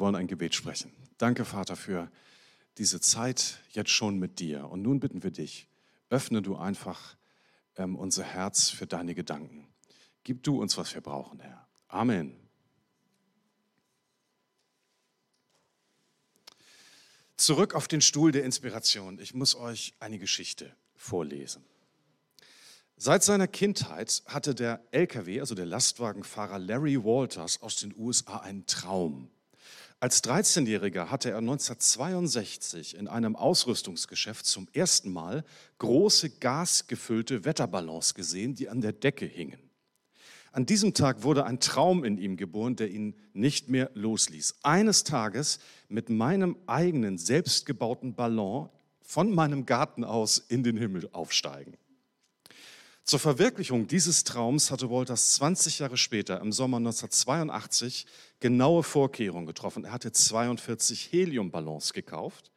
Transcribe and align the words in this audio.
wollen 0.00 0.16
ein 0.16 0.26
Gebet 0.26 0.54
sprechen. 0.54 0.92
Danke, 1.18 1.44
Vater, 1.44 1.76
für 1.76 2.10
diese 2.78 3.00
Zeit 3.00 3.60
jetzt 3.70 3.90
schon 3.90 4.18
mit 4.18 4.40
dir. 4.40 4.68
Und 4.68 4.82
nun 4.82 5.00
bitten 5.00 5.22
wir 5.22 5.30
dich, 5.30 5.68
öffne 6.08 6.42
du 6.42 6.56
einfach 6.56 7.16
ähm, 7.76 7.94
unser 7.96 8.24
Herz 8.24 8.70
für 8.70 8.86
deine 8.86 9.14
Gedanken. 9.14 9.68
Gib 10.24 10.42
du 10.42 10.60
uns, 10.60 10.76
was 10.76 10.94
wir 10.94 11.00
brauchen, 11.00 11.40
Herr. 11.40 11.66
Amen. 11.88 12.36
Zurück 17.36 17.74
auf 17.74 17.88
den 17.88 18.02
Stuhl 18.02 18.32
der 18.32 18.44
Inspiration. 18.44 19.18
Ich 19.18 19.32
muss 19.34 19.54
euch 19.54 19.94
eine 19.98 20.18
Geschichte 20.18 20.74
vorlesen. 20.94 21.64
Seit 22.96 23.24
seiner 23.24 23.48
Kindheit 23.48 24.22
hatte 24.26 24.54
der 24.54 24.84
LKW, 24.90 25.40
also 25.40 25.54
der 25.54 25.64
Lastwagenfahrer 25.64 26.58
Larry 26.58 27.02
Walters 27.02 27.62
aus 27.62 27.76
den 27.76 27.94
USA 27.96 28.40
einen 28.40 28.66
Traum. 28.66 29.30
Als 30.02 30.24
13-Jähriger 30.24 31.10
hatte 31.10 31.28
er 31.28 31.38
1962 31.38 32.96
in 32.96 33.06
einem 33.06 33.36
Ausrüstungsgeschäft 33.36 34.46
zum 34.46 34.66
ersten 34.72 35.12
Mal 35.12 35.44
große 35.76 36.30
gasgefüllte 36.38 37.44
Wetterballons 37.44 38.14
gesehen, 38.14 38.54
die 38.54 38.70
an 38.70 38.80
der 38.80 38.92
Decke 38.92 39.26
hingen. 39.26 39.60
An 40.52 40.64
diesem 40.64 40.94
Tag 40.94 41.22
wurde 41.22 41.44
ein 41.44 41.60
Traum 41.60 42.02
in 42.02 42.16
ihm 42.16 42.38
geboren, 42.38 42.76
der 42.76 42.90
ihn 42.90 43.14
nicht 43.34 43.68
mehr 43.68 43.90
losließ. 43.92 44.54
Eines 44.62 45.04
Tages 45.04 45.58
mit 45.90 46.08
meinem 46.08 46.56
eigenen 46.66 47.18
selbstgebauten 47.18 48.14
Ballon 48.14 48.70
von 49.02 49.34
meinem 49.34 49.66
Garten 49.66 50.02
aus 50.02 50.38
in 50.38 50.62
den 50.62 50.78
Himmel 50.78 51.10
aufsteigen. 51.12 51.76
Zur 53.10 53.18
Verwirklichung 53.18 53.88
dieses 53.88 54.22
Traums 54.22 54.70
hatte 54.70 54.88
Wolters 54.88 55.32
20 55.32 55.80
Jahre 55.80 55.96
später, 55.96 56.40
im 56.40 56.52
Sommer 56.52 56.76
1982, 56.76 58.06
genaue 58.38 58.84
Vorkehrungen 58.84 59.46
getroffen. 59.46 59.84
Er 59.84 59.90
hatte 59.90 60.12
42 60.12 61.10
Heliumballons 61.10 61.92
gekauft, 61.92 62.52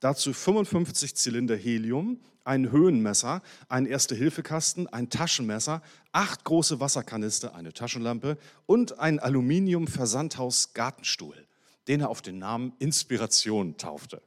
dazu 0.00 0.32
55 0.32 1.14
Zylinder 1.14 1.56
Helium, 1.56 2.20
ein 2.42 2.72
Höhenmesser, 2.72 3.42
ein 3.68 3.84
Erste-Hilfe-Kasten, 3.84 4.86
ein 4.86 5.10
Taschenmesser, 5.10 5.82
acht 6.12 6.42
große 6.42 6.80
Wasserkanister, 6.80 7.54
eine 7.54 7.74
Taschenlampe 7.74 8.38
und 8.64 8.98
ein 8.98 9.18
Aluminium-Versandhaus-Gartenstuhl, 9.18 11.46
den 11.86 12.00
er 12.00 12.08
auf 12.08 12.22
den 12.22 12.38
Namen 12.38 12.72
Inspiration 12.78 13.76
taufte. 13.76 14.22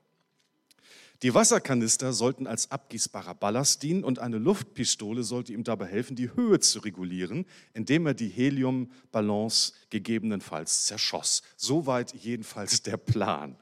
Die 1.24 1.36
Wasserkanister 1.36 2.14
sollten 2.14 2.48
als 2.48 2.72
abgießbarer 2.72 3.36
Ballast 3.36 3.84
dienen 3.84 4.04
und 4.04 4.18
eine 4.18 4.40
Luftpistole 4.40 5.22
sollte 5.22 5.54
ihm 5.54 5.64
dabei 5.64 5.86
helfen, 5.86 6.16
die 6.16 6.34
Höhe 6.34 6.60
zu 6.60 6.80
regulieren, 6.80 7.46
indem 7.74 8.08
er 8.08 8.16
die 8.16 8.28
Heliumballons 8.28 9.74
gegebenenfalls 9.92 10.86
zerschoss. 10.86 11.44
Soweit 11.58 12.16
jedenfalls 12.16 12.82
der 12.82 12.98
Plan. 12.98 13.56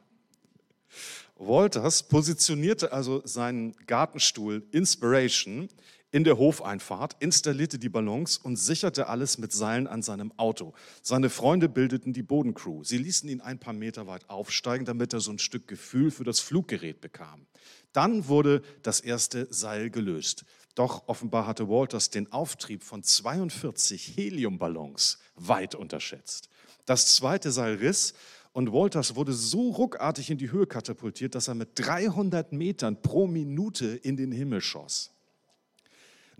Walters 1.35 2.03
positionierte 2.03 2.93
also 2.93 3.21
seinen 3.25 3.75
Gartenstuhl 3.87 4.65
Inspiration 4.71 5.67
in 6.11 6.23
der 6.23 6.37
Hofeinfahrt, 6.37 7.15
installierte 7.19 7.77
die 7.77 7.89
Ballons 7.89 8.37
und 8.37 8.55
sicherte 8.55 9.07
alles 9.07 9.37
mit 9.37 9.51
Seilen 9.51 9.87
an 9.87 10.01
seinem 10.01 10.31
Auto. 10.37 10.73
Seine 11.01 11.29
Freunde 11.29 11.69
bildeten 11.69 12.13
die 12.13 12.23
Bodencrew. 12.23 12.83
Sie 12.83 12.97
ließen 12.97 13.29
ihn 13.29 13.41
ein 13.41 13.59
paar 13.59 13.73
Meter 13.73 14.07
weit 14.07 14.29
aufsteigen, 14.29 14.85
damit 14.85 15.13
er 15.13 15.19
so 15.19 15.31
ein 15.31 15.39
Stück 15.39 15.67
Gefühl 15.67 16.09
für 16.09 16.23
das 16.23 16.39
Fluggerät 16.39 16.99
bekam. 17.01 17.45
Dann 17.93 18.27
wurde 18.27 18.61
das 18.81 18.99
erste 18.99 19.47
Seil 19.51 19.89
gelöst. 19.89 20.45
Doch 20.75 21.07
offenbar 21.07 21.45
hatte 21.45 21.69
Walters 21.69 22.09
den 22.09 22.31
Auftrieb 22.31 22.83
von 22.83 23.03
42 23.03 24.15
Heliumballons 24.15 25.19
weit 25.35 25.75
unterschätzt. 25.75 26.49
Das 26.85 27.15
zweite 27.15 27.51
Seil 27.51 27.75
riss 27.75 28.13
und 28.51 28.71
Walters 28.73 29.15
wurde 29.15 29.33
so 29.33 29.69
ruckartig 29.71 30.31
in 30.31 30.37
die 30.37 30.51
Höhe 30.51 30.65
katapultiert, 30.65 31.35
dass 31.35 31.47
er 31.47 31.55
mit 31.55 31.69
300 31.75 32.51
Metern 32.51 33.01
pro 33.01 33.27
Minute 33.27 33.87
in 33.87 34.17
den 34.17 34.31
Himmel 34.31 34.61
schoss. 34.61 35.11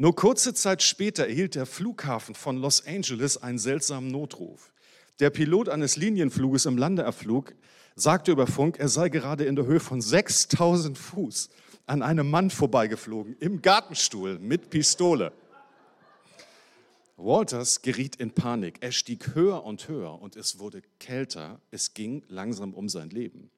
Nur 0.02 0.16
kurze 0.16 0.53
Zeit 0.53 0.81
später 0.81 1.28
erhielt 1.28 1.56
der 1.56 1.66
Flughafen 1.66 2.34
von 2.34 2.56
Los 2.56 2.88
Angeles 2.88 3.35
einen 3.35 3.59
seltsamen 3.59 4.09
Notruf. 4.09 4.72
Der 5.19 5.29
Pilot 5.29 5.68
eines 5.68 5.97
Linienfluges 5.97 6.66
im 6.68 6.78
Landeerflug 6.78 7.53
sagte 7.96 8.31
über 8.31 8.47
Funk, 8.47 8.79
er 8.79 8.88
sei 8.88 9.09
gerade 9.09 9.44
in 9.44 9.57
der 9.57 9.66
Höhe 9.66 9.81
von 9.81 10.00
6000 10.00 10.97
Fuß 10.97 11.50
an 11.85 12.01
einem 12.01 12.29
Mann 12.29 12.50
vorbeigeflogen, 12.50 13.35
im 13.41 13.62
Gartenstuhl 13.62 14.40
mit 14.40 14.69
Pistole. 14.69 15.34
Walters 17.18 17.81
geriet 17.81 18.16
in 18.16 18.31
Panik. 18.31 18.78
Er 18.79 18.94
stieg 18.94 19.35
höher 19.35 19.66
und 19.66 19.90
höher 19.90 20.22
und 20.22 20.38
es 20.38 20.59
wurde 20.59 20.81
kälter. 21.01 21.59
Es 21.72 21.94
ging 21.94 22.24
langsam 22.29 22.74
um 22.74 22.88
sein 22.88 23.09
Leben. 23.09 23.51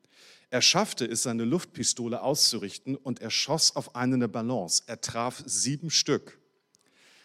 Er 0.51 0.61
schaffte 0.61 1.05
es, 1.05 1.23
seine 1.23 1.45
Luftpistole 1.45 2.21
auszurichten 2.21 2.97
und 2.97 3.21
er 3.21 3.29
schoss 3.29 3.73
auf 3.73 3.95
einen 3.95 4.19
der 4.19 4.27
Ballons. 4.27 4.83
Er 4.85 4.99
traf 4.99 5.41
sieben 5.45 5.89
Stück. 5.89 6.37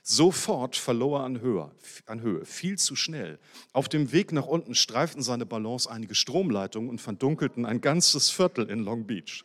Sofort 0.04 0.76
verlor 0.76 1.18
er 1.18 1.24
an 1.24 1.40
Höhe, 1.40 1.72
an 2.06 2.20
Höhe, 2.20 2.44
viel 2.44 2.78
zu 2.78 2.94
schnell. 2.94 3.40
Auf 3.72 3.88
dem 3.88 4.12
Weg 4.12 4.30
nach 4.30 4.46
unten 4.46 4.76
streiften 4.76 5.22
seine 5.22 5.44
Ballons 5.44 5.88
einige 5.88 6.14
Stromleitungen 6.14 6.88
und 6.88 7.00
verdunkelten 7.00 7.66
ein 7.66 7.80
ganzes 7.80 8.30
Viertel 8.30 8.70
in 8.70 8.78
Long 8.78 9.08
Beach. 9.08 9.44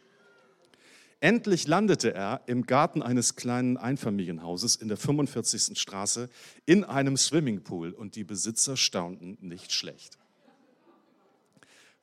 Endlich 1.19 1.65
landete 1.65 2.13
er 2.13 2.41
im 2.45 2.67
Garten 2.67 3.01
eines 3.01 3.35
kleinen 3.35 3.77
Einfamilienhauses 3.77 4.75
in 4.75 4.89
der 4.89 4.97
45. 4.97 5.79
Straße 5.79 6.29
in 6.67 6.83
einem 6.83 7.17
Swimmingpool 7.17 7.93
und 7.93 8.15
die 8.15 8.23
Besitzer 8.23 8.77
staunten 8.77 9.39
nicht 9.41 9.71
schlecht. 9.71 10.19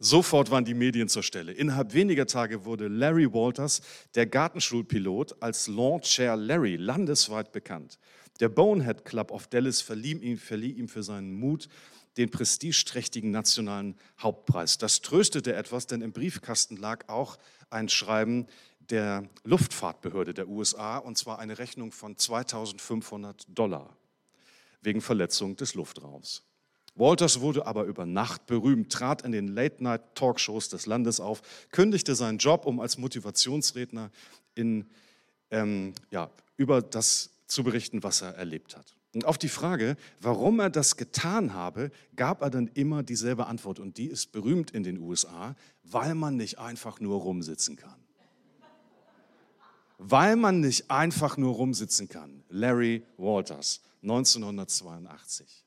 Sofort 0.01 0.51
waren 0.53 0.65
die 0.65 0.75
Medien 0.75 1.09
zur 1.09 1.25
Stelle. 1.25 1.53
Innerhalb 1.53 1.93
weniger 1.93 2.27
Tage 2.27 2.65
wurde 2.65 2.87
Larry 2.87 3.33
Walters, 3.33 3.81
der 4.15 4.27
Gartenschulpilot, 4.27 5.43
als 5.43 5.67
Lawn 5.67 6.03
Chair 6.03 6.37
Larry 6.37 6.77
landesweit 6.77 7.51
bekannt. 7.51 7.99
Der 8.39 8.49
Bonehead 8.49 9.05
Club 9.05 9.33
of 9.33 9.49
Dallas 9.49 9.81
verlieh 9.81 10.13
ihm, 10.13 10.39
verlieh 10.39 10.71
ihm 10.71 10.89
für 10.89 11.03
seinen 11.03 11.33
Mut 11.33 11.69
den 12.17 12.31
prestigeträchtigen 12.31 13.33
nationalen 13.33 13.97
Hauptpreis. 14.21 14.79
Das 14.79 15.01
tröstete 15.01 15.55
etwas, 15.55 15.87
denn 15.87 16.03
im 16.03 16.13
Briefkasten 16.13 16.77
lag 16.77 17.09
auch 17.09 17.37
ein 17.71 17.89
Schreiben 17.89 18.47
der 18.91 19.29
Luftfahrtbehörde 19.45 20.33
der 20.33 20.49
USA, 20.49 20.99
und 20.99 21.19
zwar 21.19 21.41
eine 21.41 21.59
Rechnung 21.59 21.91
von 21.91 22.17
2500 22.17 23.47
Dollar 23.49 23.97
wegen 24.81 25.01
Verletzung 25.01 25.57
des 25.57 25.75
Luftraums. 25.75 26.48
Walters 26.99 27.41
wurde 27.41 27.67
aber 27.67 27.85
über 27.85 28.07
Nacht 28.07 28.47
berühmt, 28.47 28.93
trat 28.93 29.23
in 29.23 29.33
den 29.33 29.49
Late-Night-Talkshows 29.49 30.69
des 30.69 30.87
Landes 30.87 31.21
auf, 31.21 31.43
kündigte 31.71 32.15
seinen 32.15 32.39
Job, 32.39 32.67
um 32.67 32.81
als 32.81 32.99
Motivationsredner 32.99 34.11
in, 34.55 34.87
ähm, 35.51 35.95
ja, 36.11 36.31
über 36.57 36.83
das 36.83 37.31
zu 37.47 37.63
berichten, 37.63 38.03
was 38.03 38.23
er 38.23 38.35
erlebt 38.35 38.77
hat. 38.77 38.97
Und 39.15 39.25
auf 39.25 39.39
die 39.39 39.49
Frage, 39.49 39.97
warum 40.21 40.61
er 40.61 40.71
das 40.71 40.97
getan 40.97 41.55
habe, 41.55 41.91
gab 42.15 42.43
er 42.43 42.51
dann 42.51 42.69
immer 42.75 43.03
dieselbe 43.03 43.47
Antwort. 43.47 43.79
Und 43.79 43.97
die 43.97 44.07
ist 44.07 44.33
berühmt 44.33 44.71
in 44.73 44.83
den 44.83 44.99
USA, 45.01 45.57
weil 45.85 46.15
man 46.15 46.37
nicht 46.37 46.59
einfach 46.59 47.01
nur 47.01 47.21
rumsitzen 47.21 47.77
kann. 47.77 47.99
Weil 49.97 50.37
man 50.37 50.61
nicht 50.61 50.91
einfach 50.91 51.37
nur 51.37 51.55
rumsitzen 51.55 52.09
kann. 52.09 52.45
Larry 52.51 53.03
Walters, 53.17 53.81
1982. 54.03 55.65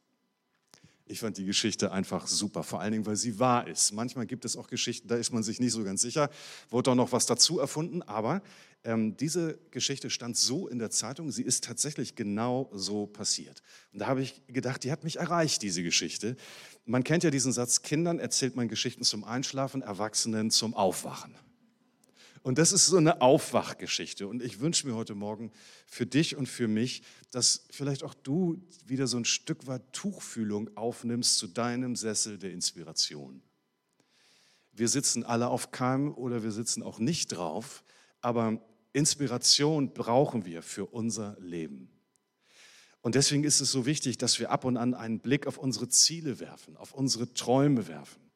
Ich 1.12 1.20
fand 1.20 1.38
die 1.38 1.46
Geschichte 1.46 1.92
einfach 1.92 2.26
super, 2.26 2.64
vor 2.64 2.80
allen 2.80 2.94
Dingen, 2.94 3.06
weil 3.06 3.18
sie 3.18 3.38
wahr 3.38 3.68
ist. 3.68 3.92
Manchmal 3.92 4.26
gibt 4.26 4.46
es 4.46 4.56
auch 4.56 4.68
Geschichten, 4.68 5.10
da 5.10 5.16
ist 5.16 5.34
man 5.34 5.44
sich 5.44 5.60
nicht 5.60 5.74
so 5.74 5.84
ganz 5.84 6.02
sicher, 6.02 6.30
wurde 6.70 6.92
auch 6.92 6.96
noch 6.96 7.12
was 7.12 7.26
dazu 7.26 7.60
erfunden, 7.60 8.02
aber 8.02 8.42
ähm, 8.86 9.18
diese 9.18 9.60
Geschichte 9.72 10.10
stand 10.10 10.38
so 10.38 10.70
in 10.70 10.80
der 10.80 10.90
Zeitung, 10.90 11.30
sie 11.30 11.44
ist 11.44 11.66
tatsächlich 11.66 12.16
genau 12.16 12.70
so 12.74 13.08
passiert. 13.08 13.62
Und 13.92 14.00
da 14.00 14.08
habe 14.08 14.22
ich 14.22 14.42
gedacht, 14.48 14.86
die 14.86 14.92
hat 14.92 15.04
mich 15.04 15.18
erreicht, 15.18 15.62
diese 15.62 15.84
Geschichte. 15.84 16.38
Man 16.86 17.04
kennt 17.04 17.24
ja 17.24 17.30
diesen 17.30 17.52
Satz, 17.52 17.82
Kindern 17.82 18.18
erzählt 18.18 18.56
man 18.56 18.70
Geschichten 18.70 19.04
zum 19.04 19.26
Einschlafen, 19.26 19.82
Erwachsenen 19.82 20.50
zum 20.50 20.74
Aufwachen. 20.74 21.35
Und 22.43 22.58
das 22.58 22.72
ist 22.72 22.88
so 22.88 22.97
eine 22.97 23.22
Aufwachgeschichte. 23.22 24.28
Und 24.28 24.41
ich 24.41 24.59
wünsche 24.59 24.88
mir 24.88 24.96
heute 24.96 25.14
Morgen 25.14 25.52
für 25.85 26.05
dich 26.05 26.35
und 26.35 26.47
für 26.47 26.67
mich, 26.67 27.03
dass 27.29 27.66
vielleicht 27.70 28.03
auch 28.03 28.16
du 28.16 28.61
wieder 28.85 29.08
so 29.08 29.17
ein 29.17 29.26
Stück 29.26 29.67
weit 29.67 29.93
Tuchfühlung 29.93 30.76
aufnimmst 30.76 31.38
zu 31.38 31.47
deinem 31.47 31.96
Sessel 31.96 32.40
der 32.40 32.52
Inspiration. 32.52 33.41
Wir 34.73 34.88
sitzen 34.88 35.23
alle 35.23 35.49
auf 35.49 35.72
keinem 35.72 36.14
oder 36.14 36.43
wir 36.43 36.52
sitzen 36.52 36.82
auch 36.82 36.97
nicht 36.97 37.28
drauf, 37.28 37.84
aber 38.22 38.59
Inspiration 38.94 39.94
brauchen 39.94 40.46
wir 40.46 40.64
für 40.64 40.85
unser 40.85 41.37
Leben. 41.40 41.90
Und 43.02 43.16
deswegen 43.16 43.44
ist 43.44 43.61
es 43.61 43.72
so 43.72 43.85
wichtig, 43.85 44.17
dass 44.17 44.40
wir 44.40 44.52
ab 44.52 44.64
und 44.64 44.78
an 44.78 44.94
einen 44.94 45.20
Blick 45.20 45.47
auf 45.47 45.58
unsere 45.58 45.90
Ziele 45.90 46.40
werfen, 46.40 46.78
auf 46.78 46.94
unsere 46.94 47.34
Träume 47.34 47.87
werfen. 47.87 48.31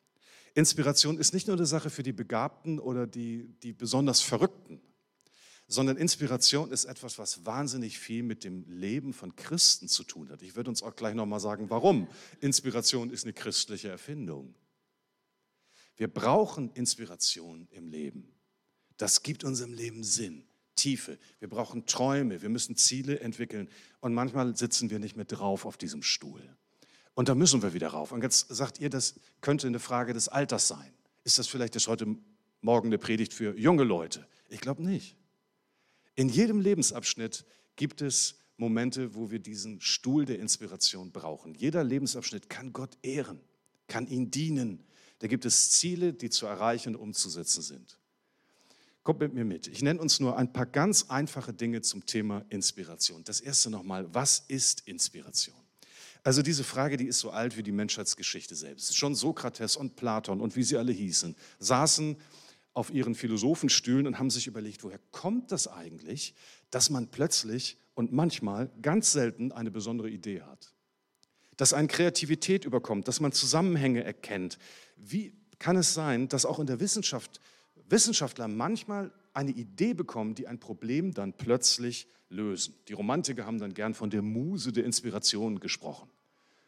Inspiration 0.56 1.20
ist 1.20 1.34
nicht 1.34 1.48
nur 1.48 1.58
eine 1.58 1.66
Sache 1.66 1.90
für 1.90 2.02
die 2.02 2.14
Begabten 2.14 2.80
oder 2.80 3.06
die, 3.06 3.54
die 3.62 3.74
besonders 3.74 4.22
Verrückten, 4.22 4.82
sondern 5.68 5.98
Inspiration 5.98 6.72
ist 6.72 6.86
etwas, 6.86 7.20
was 7.20 7.46
wahnsinnig 7.46 8.00
viel 8.00 8.24
mit 8.24 8.46
dem 8.46 8.66
Leben 8.70 9.14
von 9.14 9.36
Christen 9.36 9.90
zu 9.90 10.04
tun 10.04 10.30
hat. 10.30 10.42
Ich 10.42 10.56
würde 10.56 10.70
uns 10.70 10.82
auch 10.82 10.96
gleich 10.96 11.14
nochmal 11.14 11.42
sagen, 11.42 11.70
warum. 11.70 12.08
Inspiration 12.40 13.10
ist 13.10 13.26
eine 13.26 13.34
christliche 13.34 13.90
Erfindung. 13.90 14.56
Wir 15.98 16.08
brauchen 16.08 16.72
Inspiration 16.74 17.68
im 17.72 17.90
Leben. 17.90 18.34
Das 18.96 19.24
gibt 19.24 19.44
unserem 19.44 19.74
Leben 19.74 20.06
Sinn, 20.06 20.46
Tiefe. 20.76 21.20
Wir 21.40 21.50
brauchen 21.50 21.86
Träume, 21.86 22.42
wir 22.42 22.50
müssen 22.50 22.78
Ziele 22.78 23.20
entwickeln. 23.20 23.70
Und 24.00 24.14
manchmal 24.14 24.56
sitzen 24.56 24.90
wir 24.90 25.00
nicht 25.00 25.18
mehr 25.18 25.26
drauf 25.26 25.66
auf 25.66 25.76
diesem 25.76 26.02
Stuhl. 26.02 26.56
Und 27.16 27.30
da 27.30 27.36
müssen 27.36 27.62
wir 27.64 27.74
wieder 27.74 27.88
rauf. 27.88 28.12
Und 28.12 28.22
jetzt 28.22 28.48
sagt 28.50 28.80
ihr, 28.80 28.90
das 28.90 29.16
könnte 29.42 29.68
eine 29.68 29.80
Frage 29.80 30.14
des 30.14 30.28
Alters 30.28 30.68
sein. 30.68 30.94
Ist 31.24 31.40
das 31.40 31.48
vielleicht 31.48 31.76
das 31.76 31.88
heute 31.88 32.16
Morgen 32.62 32.90
eine 32.90 32.98
Predigt 32.98 33.34
für 33.34 33.58
junge 33.58 33.84
Leute? 33.84 34.28
Ich 34.50 34.62
glaube 34.62 34.84
nicht. 34.84 35.16
In 36.16 36.30
jedem 36.30 36.60
Lebensabschnitt 36.60 37.46
gibt 37.76 38.02
es 38.02 38.36
Momente, 38.58 39.16
wo 39.16 39.32
wir 39.32 39.40
diesen 39.40 39.82
Stuhl 39.82 40.26
der 40.26 40.40
Inspiration 40.40 41.12
brauchen. 41.12 41.56
Jeder 41.56 41.84
Lebensabschnitt 41.84 42.50
kann 42.50 42.74
Gott 42.74 42.98
ehren, 43.02 43.40
kann 43.88 44.08
ihn 44.08 44.30
dienen. 44.32 44.86
Da 45.20 45.28
gibt 45.28 45.46
es 45.46 45.72
Ziele, 45.72 46.14
die 46.14 46.30
zu 46.30 46.46
erreichen 46.46 46.96
und 46.96 47.02
umzusetzen 47.02 47.62
sind. 47.62 47.98
Kommt 49.04 49.20
mit 49.20 49.34
mir 49.34 49.46
mit. 49.46 49.68
Ich 49.68 49.82
nenne 49.82 50.02
uns 50.02 50.20
nur 50.20 50.38
ein 50.38 50.52
paar 50.52 50.66
ganz 50.66 51.10
einfache 51.10 51.54
Dinge 51.54 51.82
zum 51.82 52.06
Thema 52.06 52.44
Inspiration. 52.50 53.24
Das 53.24 53.40
erste 53.40 53.70
nochmal, 53.70 54.14
was 54.14 54.44
ist 54.48 54.88
Inspiration? 54.88 55.65
Also 56.26 56.42
diese 56.42 56.64
Frage, 56.64 56.98
die 56.98 57.06
ist 57.06 57.20
so 57.20 57.30
alt 57.30 57.56
wie 57.56 57.62
die 57.62 57.72
Menschheitsgeschichte 57.72 58.56
selbst. 58.56 58.98
Schon 58.98 59.14
Sokrates 59.14 59.78
und 59.78 59.96
Platon 59.96 60.42
und 60.42 60.56
wie 60.56 60.64
sie 60.64 60.76
alle 60.76 60.92
hießen, 60.92 61.36
saßen 61.60 62.18
auf 62.74 62.90
ihren 62.90 63.14
Philosophenstühlen 63.14 64.08
und 64.08 64.18
haben 64.18 64.32
sich 64.32 64.48
überlegt, 64.48 64.84
woher 64.84 65.00
kommt 65.12 65.52
das 65.52 65.68
eigentlich, 65.68 66.34
dass 66.72 66.90
man 66.90 67.10
plötzlich 67.10 67.78
und 67.94 68.12
manchmal 68.12 68.72
ganz 68.82 69.12
selten 69.12 69.52
eine 69.52 69.70
besondere 69.70 70.10
Idee 70.10 70.42
hat. 70.42 70.74
Dass 71.58 71.74
eine 71.74 71.88
Kreativität 71.88 72.66
überkommt, 72.66 73.08
dass 73.08 73.20
man 73.20 73.32
Zusammenhänge 73.32 74.04
erkennt. 74.04 74.58
Wie 74.98 75.32
kann 75.60 75.78
es 75.78 75.94
sein, 75.94 76.28
dass 76.28 76.48
auch 76.48 76.58
in 76.58 76.66
der 76.66 76.80
Wissenschaft 76.80 77.40
Wissenschaftler 77.88 78.48
manchmal 78.48 79.14
eine 79.36 79.52
Idee 79.52 79.94
bekommen, 79.94 80.34
die 80.34 80.48
ein 80.48 80.60
Problem 80.60 81.14
dann 81.14 81.34
plötzlich 81.34 82.08
lösen? 82.30 82.74
Die 82.88 82.94
Romantiker 82.94 83.46
haben 83.46 83.60
dann 83.60 83.76
gern 83.76 83.94
von 83.94 84.10
der 84.10 84.24
Muse 84.24 84.74
der 84.74 84.86
Inspiration 84.86 85.60
gesprochen. 85.60 86.10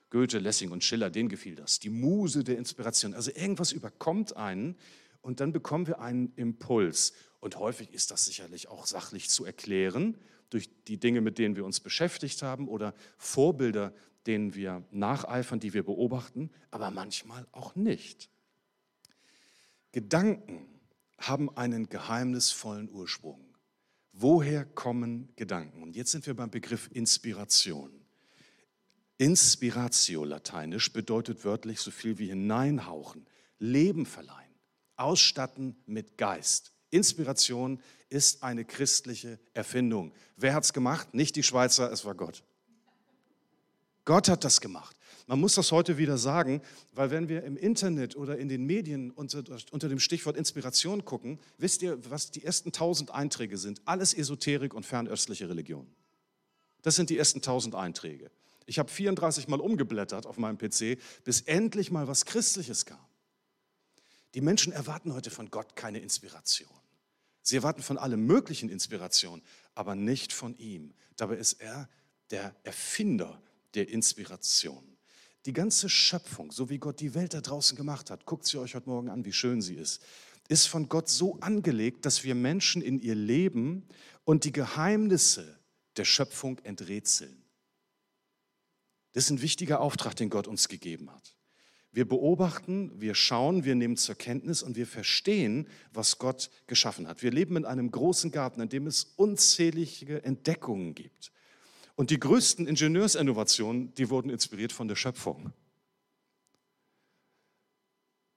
Goethe, 0.10 0.40
Lessing 0.40 0.72
und 0.72 0.84
Schiller, 0.84 1.10
denen 1.10 1.30
gefiel 1.30 1.56
das. 1.56 1.80
Die 1.80 1.90
Muse 1.90 2.44
der 2.44 2.58
Inspiration. 2.58 3.14
Also 3.14 3.32
irgendwas 3.32 3.72
überkommt 3.72 4.38
einen 4.38 4.78
und 5.22 5.40
dann 5.40 5.52
bekommen 5.52 5.88
wir 5.88 6.00
einen 6.00 6.32
Impuls. 6.36 7.14
Und 7.40 7.58
häufig 7.58 7.94
ist 7.94 8.12
das 8.12 8.26
sicherlich 8.26 8.70
auch 8.70 8.86
sachlich 8.86 9.30
zu 9.30 9.46
erklären 9.46 10.18
durch 10.50 10.70
die 10.86 10.98
Dinge, 10.98 11.22
mit 11.22 11.38
denen 11.38 11.56
wir 11.56 11.66
uns 11.66 11.80
beschäftigt 11.80 12.42
haben 12.42 12.68
oder 12.68 12.94
Vorbilder, 13.18 13.94
denen 14.26 14.56
wir 14.56 14.84
nacheifern, 14.92 15.60
die 15.60 15.74
wir 15.74 15.84
beobachten, 15.84 16.50
aber 16.72 16.92
manchmal 16.92 17.46
auch 17.52 17.76
nicht. 17.76 18.30
Gedanken 19.92 20.68
haben 21.18 21.50
einen 21.58 21.90
geheimnisvollen 21.90 22.90
Ursprung. 22.90 23.44
Woher 24.14 24.66
kommen 24.66 25.30
Gedanken? 25.36 25.84
Und 25.84 25.96
jetzt 25.96 26.12
sind 26.12 26.26
wir 26.26 26.36
beim 26.36 26.50
Begriff 26.50 26.90
Inspiration. 26.94 27.97
Inspiratio 29.18 30.24
lateinisch 30.24 30.94
bedeutet 30.94 31.44
wörtlich 31.44 31.80
so 31.80 31.92
viel 31.92 32.20
wie 32.20 32.28
hineinhauchen, 32.28 33.26
Leben 33.60 34.06
verleihen, 34.06 34.54
ausstatten 34.96 35.76
mit 35.86 36.18
Geist. 36.18 36.72
Inspiration 36.92 37.82
ist 38.10 38.44
eine 38.44 38.64
christliche 38.64 39.40
Erfindung. 39.54 40.14
Wer 40.36 40.54
hat 40.54 40.64
es 40.64 40.74
gemacht? 40.74 41.14
Nicht 41.14 41.36
die 41.36 41.44
Schweizer, 41.44 41.92
es 41.92 42.06
war 42.06 42.16
Gott. 42.16 42.44
Gott 44.06 44.30
hat 44.30 44.44
das 44.44 44.62
gemacht. 44.62 44.96
Man 45.26 45.42
muss 45.42 45.56
das 45.56 45.74
heute 45.74 45.98
wieder 45.98 46.18
sagen, 46.18 46.62
weil 46.94 47.12
wenn 47.12 47.28
wir 47.28 47.44
im 47.44 47.58
Internet 47.58 48.16
oder 48.16 48.38
in 48.38 48.48
den 48.48 48.66
Medien 48.66 49.12
unter, 49.12 49.44
unter, 49.72 49.90
dem 49.90 50.00
Stichwort 50.00 50.38
Inspiration 50.38 51.04
gucken, 51.04 51.40
wisst 51.58 51.82
ihr, 51.82 52.00
was 52.10 52.32
die 52.32 52.46
ersten 52.46 52.72
tausend 52.72 53.12
Einträge 53.12 53.58
sind? 53.58 53.82
Alles 53.84 54.14
Esoterik 54.14 54.74
und 54.74 54.86
fernöstliche 54.86 55.50
Religion. 55.50 55.86
Das 56.82 56.96
sind 56.96 57.10
die 57.10 57.18
ersten 57.18 57.42
tausend 57.42 57.76
Einträge. 57.76 58.32
Ich 58.68 58.80
habe 58.80 58.92
34 58.92 59.48
Mal 59.48 59.62
umgeblättert 59.62 60.26
auf 60.26 60.38
meinem 60.38 60.58
PC, 60.58 61.00
bis 61.24 61.42
endlich 61.42 61.90
mal 61.90 62.08
was 62.08 62.26
Christliches 62.26 62.86
kam. 62.86 63.00
Die 64.36 64.42
Menschen 64.42 64.74
erwarten 64.74 65.14
heute 65.14 65.32
von 65.32 65.50
Gott 65.50 65.76
keine 65.76 66.00
Inspiration. 66.00 66.70
Sie 67.42 67.56
erwarten 67.56 67.82
von 67.82 67.98
allem 67.98 68.28
möglichen 68.28 68.70
Inspiration, 68.70 69.42
aber 69.74 69.96
nicht 69.96 70.34
von 70.34 70.56
ihm. 70.58 70.94
Dabei 71.16 71.38
ist 71.38 71.54
er 71.62 71.90
der 72.30 72.54
Erfinder 72.64 73.42
der 73.74 73.88
Inspiration. 73.88 74.98
Die 75.46 75.54
ganze 75.54 75.88
Schöpfung, 75.88 76.52
so 76.52 76.70
wie 76.70 76.78
Gott 76.78 77.00
die 77.00 77.14
Welt 77.16 77.34
da 77.34 77.40
draußen 77.40 77.78
gemacht 77.78 78.12
hat, 78.12 78.26
guckt 78.26 78.46
sie 78.46 78.58
euch 78.58 78.76
heute 78.76 78.90
Morgen 78.90 79.10
an, 79.10 79.24
wie 79.24 79.32
schön 79.32 79.62
sie 79.62 79.76
ist, 79.76 80.02
ist 80.50 80.68
von 80.68 80.90
Gott 80.90 81.08
so 81.08 81.40
angelegt, 81.40 82.06
dass 82.06 82.26
wir 82.26 82.36
Menschen 82.36 82.82
in 82.82 83.00
ihr 83.00 83.16
Leben 83.16 83.88
und 84.26 84.44
die 84.44 84.52
Geheimnisse 84.52 85.58
der 85.96 86.04
Schöpfung 86.04 86.60
enträtseln. 86.60 87.47
Das 89.18 89.24
ist 89.24 89.32
ein 89.32 89.42
wichtiger 89.42 89.82
Auftrag, 89.82 90.16
den 90.16 90.30
Gott 90.30 90.48
uns 90.48 90.68
gegeben 90.68 91.10
hat. 91.12 91.36
Wir 91.92 92.08
beobachten, 92.08 92.92
wir 93.02 93.16
schauen, 93.16 93.66
wir 93.66 93.74
nehmen 93.74 93.98
zur 93.98 94.14
Kenntnis 94.14 94.62
und 94.62 94.76
wir 94.76 94.86
verstehen, 94.86 95.68
was 95.92 96.20
Gott 96.20 96.52
geschaffen 96.68 97.08
hat. 97.08 97.24
Wir 97.24 97.32
leben 97.32 97.58
in 97.58 97.66
einem 97.66 97.90
großen 97.90 98.30
Garten, 98.30 98.62
in 98.62 98.70
dem 98.70 98.86
es 98.86 99.06
unzählige 99.16 100.24
Entdeckungen 100.24 100.94
gibt. 100.94 101.32
Und 101.96 102.12
die 102.12 102.20
größten 102.20 102.68
Ingenieursinnovationen, 102.68 103.92
die 103.96 104.12
wurden 104.12 104.30
inspiriert 104.30 104.72
von 104.72 104.88
der 104.88 104.96
Schöpfung. 104.96 105.52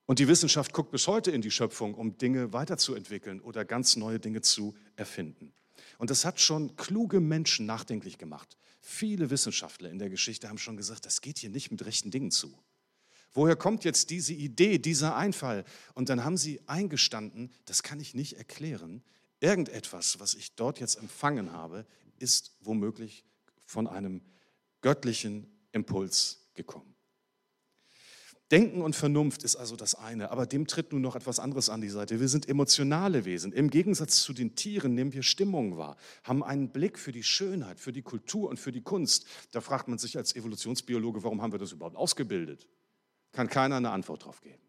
Und 0.07 0.19
die 0.19 0.29
Wissenschaft 0.29 0.73
guckt 0.73 0.93
bis 0.93 1.07
heute 1.09 1.31
in 1.31 1.43
die 1.43 1.51
Schöpfung, 1.51 1.93
um 1.93 2.17
Dinge 2.17 2.55
weiterzuentwickeln 2.55 3.43
oder 3.43 3.67
ganz 3.67 3.97
neue 3.97 4.19
Dinge 4.19 4.41
zu 4.41 4.75
erfinden. 4.97 5.53
Und 6.01 6.09
das 6.09 6.25
hat 6.25 6.41
schon 6.41 6.77
kluge 6.77 7.21
Menschen 7.21 7.67
nachdenklich 7.67 8.17
gemacht. 8.17 8.57
Viele 8.81 9.29
Wissenschaftler 9.29 9.91
in 9.91 9.99
der 9.99 10.09
Geschichte 10.09 10.49
haben 10.49 10.57
schon 10.57 10.79
gesagt, 10.79 11.05
das 11.05 11.21
geht 11.21 11.37
hier 11.37 11.51
nicht 11.51 11.71
mit 11.71 11.85
rechten 11.85 12.11
Dingen 12.11 12.31
zu. 12.31 12.59
Woher 13.35 13.55
kommt 13.55 13.85
jetzt 13.85 14.09
diese 14.09 14.33
Idee, 14.33 14.79
dieser 14.79 15.15
Einfall? 15.15 15.63
Und 15.93 16.09
dann 16.09 16.25
haben 16.25 16.39
sie 16.39 16.67
eingestanden, 16.67 17.53
das 17.67 17.83
kann 17.83 18.01
ich 18.01 18.15
nicht 18.15 18.39
erklären. 18.39 19.03
Irgendetwas, 19.41 20.19
was 20.19 20.33
ich 20.33 20.55
dort 20.55 20.81
jetzt 20.81 20.97
empfangen 20.97 21.53
habe, 21.53 21.85
ist 22.19 22.57
womöglich 22.61 23.23
von 23.67 23.87
einem 23.87 24.23
göttlichen 24.81 25.53
Impuls 25.73 26.49
gekommen. 26.55 26.95
Denken 28.51 28.83
und 28.83 28.97
Vernunft 28.97 29.45
ist 29.45 29.55
also 29.55 29.77
das 29.77 29.95
eine, 29.95 30.33
aber 30.33 30.45
dem 30.45 30.67
tritt 30.67 30.93
nun 30.93 31.03
noch 31.03 31.15
etwas 31.15 31.39
anderes 31.39 31.71
an 31.71 31.81
die 31.81 31.89
Seite. 31.89 32.19
Wir 32.19 32.29
sind 32.29 32.49
emotionale 32.49 33.25
Wesen. 33.25 33.53
Im 33.53 33.71
Gegensatz 33.71 34.23
zu 34.23 34.33
den 34.33 34.57
Tieren 34.57 34.95
nehmen 34.95 35.13
wir 35.13 35.23
Stimmung 35.23 35.77
wahr, 35.77 35.97
haben 36.25 36.43
einen 36.43 36.71
Blick 36.71 36.99
für 36.99 37.13
die 37.13 37.23
Schönheit, 37.23 37.79
für 37.79 37.93
die 37.93 38.03
Kultur 38.03 38.51
und 38.51 38.59
für 38.59 38.73
die 38.73 38.83
Kunst. 38.83 39.27
Da 39.53 39.61
fragt 39.61 39.87
man 39.87 39.99
sich 39.99 40.17
als 40.17 40.35
Evolutionsbiologe, 40.35 41.23
warum 41.23 41.43
haben 41.43 41.53
wir 41.53 41.61
das 41.61 41.71
überhaupt 41.71 41.97
ausgebildet? 41.97 42.67
Kann 43.31 43.49
keiner 43.49 43.77
eine 43.77 43.91
Antwort 43.91 44.23
darauf 44.23 44.41
geben. 44.41 44.63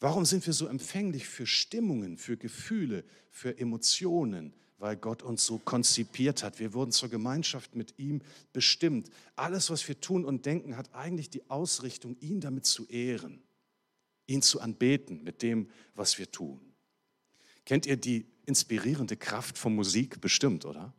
Warum 0.00 0.24
sind 0.24 0.44
wir 0.46 0.54
so 0.54 0.66
empfänglich 0.66 1.28
für 1.28 1.46
Stimmungen, 1.46 2.16
für 2.16 2.36
Gefühle, 2.36 3.04
für 3.30 3.56
Emotionen? 3.56 4.54
Weil 4.80 4.96
Gott 4.96 5.22
uns 5.22 5.44
so 5.44 5.58
konzipiert 5.58 6.42
hat. 6.42 6.58
Wir 6.58 6.72
wurden 6.72 6.90
zur 6.90 7.10
Gemeinschaft 7.10 7.76
mit 7.76 7.94
ihm 7.98 8.22
bestimmt. 8.54 9.10
Alles, 9.36 9.68
was 9.70 9.86
wir 9.86 10.00
tun 10.00 10.24
und 10.24 10.46
denken, 10.46 10.76
hat 10.76 10.94
eigentlich 10.94 11.28
die 11.28 11.48
Ausrichtung, 11.50 12.16
ihn 12.20 12.40
damit 12.40 12.64
zu 12.64 12.86
ehren, 12.88 13.42
ihn 14.26 14.40
zu 14.40 14.60
anbeten 14.60 15.22
mit 15.22 15.42
dem, 15.42 15.68
was 15.94 16.18
wir 16.18 16.30
tun. 16.32 16.60
Kennt 17.66 17.84
ihr 17.84 17.98
die 17.98 18.26
inspirierende 18.46 19.18
Kraft 19.18 19.58
von 19.58 19.74
Musik? 19.74 20.22
Bestimmt, 20.22 20.64
oder? 20.64 20.94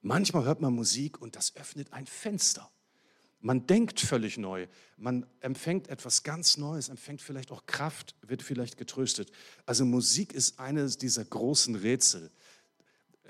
Manchmal 0.00 0.44
hört 0.46 0.62
man 0.62 0.74
Musik 0.74 1.20
und 1.20 1.36
das 1.36 1.54
öffnet 1.54 1.92
ein 1.92 2.06
Fenster. 2.06 2.70
Man 3.40 3.66
denkt 3.66 4.00
völlig 4.00 4.38
neu, 4.38 4.68
man 4.96 5.26
empfängt 5.40 5.88
etwas 5.88 6.22
ganz 6.22 6.56
Neues, 6.56 6.88
empfängt 6.88 7.20
vielleicht 7.20 7.50
auch 7.50 7.66
Kraft, 7.66 8.14
wird 8.22 8.40
vielleicht 8.40 8.76
getröstet. 8.76 9.32
Also 9.66 9.84
Musik 9.84 10.32
ist 10.32 10.60
eines 10.60 10.96
dieser 10.96 11.24
großen 11.24 11.74
Rätsel, 11.74 12.30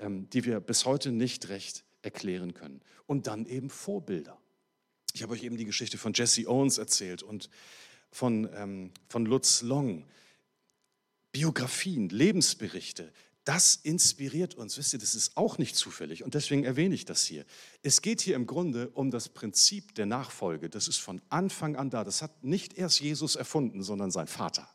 die 0.09 0.45
wir 0.45 0.59
bis 0.59 0.85
heute 0.85 1.11
nicht 1.11 1.49
recht 1.49 1.83
erklären 2.01 2.53
können. 2.53 2.81
Und 3.05 3.27
dann 3.27 3.45
eben 3.45 3.69
Vorbilder. 3.69 4.37
Ich 5.13 5.23
habe 5.23 5.33
euch 5.33 5.43
eben 5.43 5.57
die 5.57 5.65
Geschichte 5.65 5.97
von 5.97 6.13
Jesse 6.13 6.47
Owens 6.47 6.77
erzählt 6.77 7.23
und 7.23 7.49
von, 8.11 8.49
ähm, 8.53 8.91
von 9.09 9.25
Lutz 9.25 9.61
Long. 9.61 10.05
Biografien, 11.31 12.09
Lebensberichte, 12.09 13.11
das 13.43 13.75
inspiriert 13.75 14.55
uns. 14.55 14.77
Wisst 14.77 14.93
ihr, 14.93 14.99
das 14.99 15.15
ist 15.15 15.35
auch 15.35 15.57
nicht 15.57 15.75
zufällig 15.75 16.23
und 16.23 16.33
deswegen 16.33 16.63
erwähne 16.63 16.95
ich 16.95 17.05
das 17.05 17.25
hier. 17.25 17.45
Es 17.81 18.01
geht 18.01 18.21
hier 18.21 18.35
im 18.35 18.45
Grunde 18.45 18.89
um 18.89 19.11
das 19.11 19.29
Prinzip 19.29 19.95
der 19.95 20.05
Nachfolge. 20.05 20.69
Das 20.69 20.87
ist 20.87 20.99
von 20.99 21.21
Anfang 21.29 21.75
an 21.75 21.89
da. 21.89 22.03
Das 22.03 22.21
hat 22.21 22.43
nicht 22.43 22.77
erst 22.77 23.01
Jesus 23.01 23.35
erfunden, 23.35 23.83
sondern 23.83 24.11
sein 24.11 24.27
Vater. 24.27 24.69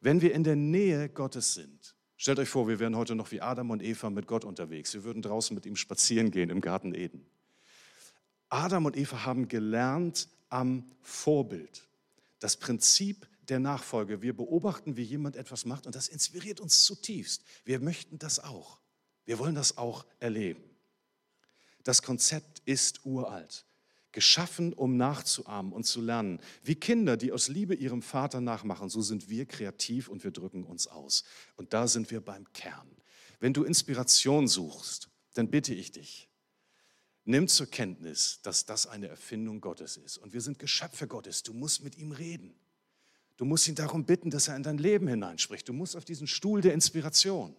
Wenn 0.00 0.22
wir 0.22 0.32
in 0.32 0.44
der 0.44 0.56
Nähe 0.56 1.08
Gottes 1.08 1.54
sind, 1.54 1.94
Stellt 2.20 2.40
euch 2.40 2.48
vor, 2.48 2.66
wir 2.66 2.80
wären 2.80 2.96
heute 2.96 3.14
noch 3.14 3.30
wie 3.30 3.40
Adam 3.40 3.70
und 3.70 3.80
Eva 3.80 4.10
mit 4.10 4.26
Gott 4.26 4.44
unterwegs. 4.44 4.92
Wir 4.92 5.04
würden 5.04 5.22
draußen 5.22 5.54
mit 5.54 5.64
ihm 5.66 5.76
spazieren 5.76 6.32
gehen 6.32 6.50
im 6.50 6.60
Garten 6.60 6.92
Eden. 6.92 7.24
Adam 8.48 8.86
und 8.86 8.96
Eva 8.96 9.24
haben 9.24 9.46
gelernt 9.46 10.28
am 10.48 10.84
Vorbild. 11.00 11.86
Das 12.40 12.56
Prinzip 12.56 13.28
der 13.42 13.60
Nachfolge. 13.60 14.20
Wir 14.20 14.36
beobachten, 14.36 14.96
wie 14.96 15.02
jemand 15.02 15.36
etwas 15.36 15.64
macht 15.64 15.86
und 15.86 15.94
das 15.94 16.08
inspiriert 16.08 16.58
uns 16.58 16.82
zutiefst. 16.82 17.44
Wir 17.64 17.78
möchten 17.78 18.18
das 18.18 18.40
auch. 18.40 18.80
Wir 19.24 19.38
wollen 19.38 19.54
das 19.54 19.78
auch 19.78 20.04
erleben. 20.18 20.64
Das 21.84 22.02
Konzept 22.02 22.62
ist 22.64 23.06
uralt, 23.06 23.64
geschaffen, 24.18 24.72
um 24.72 24.96
nachzuahmen 24.96 25.72
und 25.72 25.84
zu 25.84 26.00
lernen. 26.00 26.40
Wie 26.64 26.74
Kinder, 26.74 27.16
die 27.16 27.30
aus 27.30 27.46
Liebe 27.46 27.76
ihrem 27.76 28.02
Vater 28.02 28.40
nachmachen, 28.40 28.88
so 28.88 29.00
sind 29.00 29.30
wir 29.30 29.46
kreativ 29.46 30.08
und 30.08 30.24
wir 30.24 30.32
drücken 30.32 30.64
uns 30.64 30.88
aus. 30.88 31.22
Und 31.54 31.72
da 31.72 31.86
sind 31.86 32.10
wir 32.10 32.20
beim 32.20 32.52
Kern. 32.52 32.90
Wenn 33.38 33.52
du 33.52 33.62
Inspiration 33.62 34.48
suchst, 34.48 35.08
dann 35.34 35.50
bitte 35.50 35.72
ich 35.72 35.92
dich, 35.92 36.28
nimm 37.26 37.46
zur 37.46 37.68
Kenntnis, 37.68 38.40
dass 38.42 38.64
das 38.64 38.88
eine 38.88 39.06
Erfindung 39.06 39.60
Gottes 39.60 39.96
ist. 39.96 40.18
Und 40.18 40.32
wir 40.32 40.40
sind 40.40 40.58
Geschöpfe 40.58 41.06
Gottes. 41.06 41.44
Du 41.44 41.52
musst 41.52 41.84
mit 41.84 41.96
ihm 41.96 42.10
reden. 42.10 42.58
Du 43.36 43.44
musst 43.44 43.68
ihn 43.68 43.76
darum 43.76 44.04
bitten, 44.04 44.30
dass 44.30 44.48
er 44.48 44.56
in 44.56 44.64
dein 44.64 44.78
Leben 44.78 45.06
hineinspricht. 45.06 45.68
Du 45.68 45.72
musst 45.72 45.94
auf 45.94 46.04
diesen 46.04 46.26
Stuhl 46.26 46.60
der 46.60 46.74
Inspiration. 46.74 47.54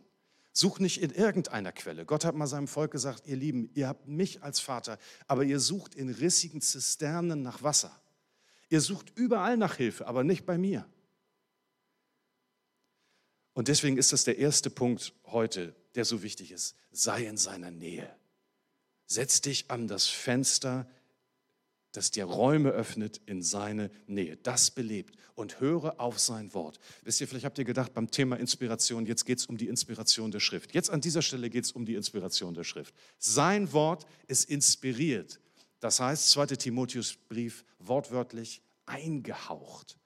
Such 0.60 0.80
nicht 0.80 1.01
in 1.01 1.12
irgendeiner 1.12 1.72
Quelle. 1.72 2.06
Gott 2.06 2.25
hat 2.25 2.36
mal 2.36 2.46
seinem 2.46 2.68
Volk 2.68 2.92
gesagt, 2.92 3.25
ihr 3.25 3.38
Lieben, 3.38 3.70
ihr 3.75 3.88
habt 3.88 4.10
mich 4.10 4.44
als 4.44 4.60
Vater, 4.60 5.00
aber 5.25 5.46
ihr 5.46 5.58
sucht 5.58 5.96
in 5.96 6.10
rissigen 6.10 6.60
Zisternen 6.60 7.42
nach 7.42 7.63
Wasser. 7.63 7.98
Ihr 8.68 8.82
sucht 8.82 9.10
überall 9.16 9.56
nach 9.56 9.78
Hilfe, 9.78 10.06
aber 10.06 10.25
nicht 10.25 10.46
bei 10.46 10.58
mir. 10.58 10.86
Und 13.54 13.70
deswegen 13.70 13.98
ist 13.98 14.12
das 14.12 14.25
der 14.25 14.38
erste 14.38 14.70
Punkt 14.70 15.13
heute, 15.28 15.74
der 15.96 16.04
so 16.04 16.24
wichtig 16.24 16.51
ist. 16.51 16.75
Sei 16.92 17.24
in 17.25 17.38
seiner 17.38 17.72
Nähe. 17.72 18.13
Setz 19.06 19.39
dich 19.39 19.72
an 19.72 19.88
das 19.88 20.08
Fenster 20.08 20.89
das 21.91 22.12
dir 22.12 22.25
Räume 22.25 22.69
öffnet 22.69 23.22
in 23.25 23.41
seine 23.41 23.89
Nähe. 24.08 24.38
Das 24.38 24.72
belebt 24.72 25.15
und 25.36 25.60
höre 25.60 26.00
auf 26.00 26.19
sein 26.19 26.53
Wort. 26.53 26.79
Wisst 27.03 27.22
ihr, 27.22 27.27
vielleicht 27.27 27.46
habt 27.46 27.58
ihr 27.58 27.65
gedacht 27.65 27.93
beim 27.93 28.12
Thema 28.12 28.38
Inspiration, 28.38 29.05
jetzt 29.05 29.25
geht 29.25 29.39
es 29.39 29.46
um 29.48 29.58
die 29.58 29.67
Inspiration 29.67 30.31
der 30.31 30.39
Schrift. 30.39 30.74
Jetzt 30.74 30.89
an 30.89 31.01
dieser 31.01 31.22
Stelle 31.22 31.50
geht 31.50 31.65
es 31.65 31.72
um 31.72 31.86
die 31.86 31.96
Inspiration 31.96 32.53
der 32.53 32.63
Schrift. 32.63 32.93
Sein 33.17 33.72
Wort 33.74 34.05
ist 34.27 34.50
inspiriert. 34.50 35.39
Das 35.79 36.00
heißt, 36.00 36.29
2. 36.31 36.48
Timotheusbrief 36.48 37.63
wortwörtlich 37.79 38.62
eingehaucht. 38.86 39.98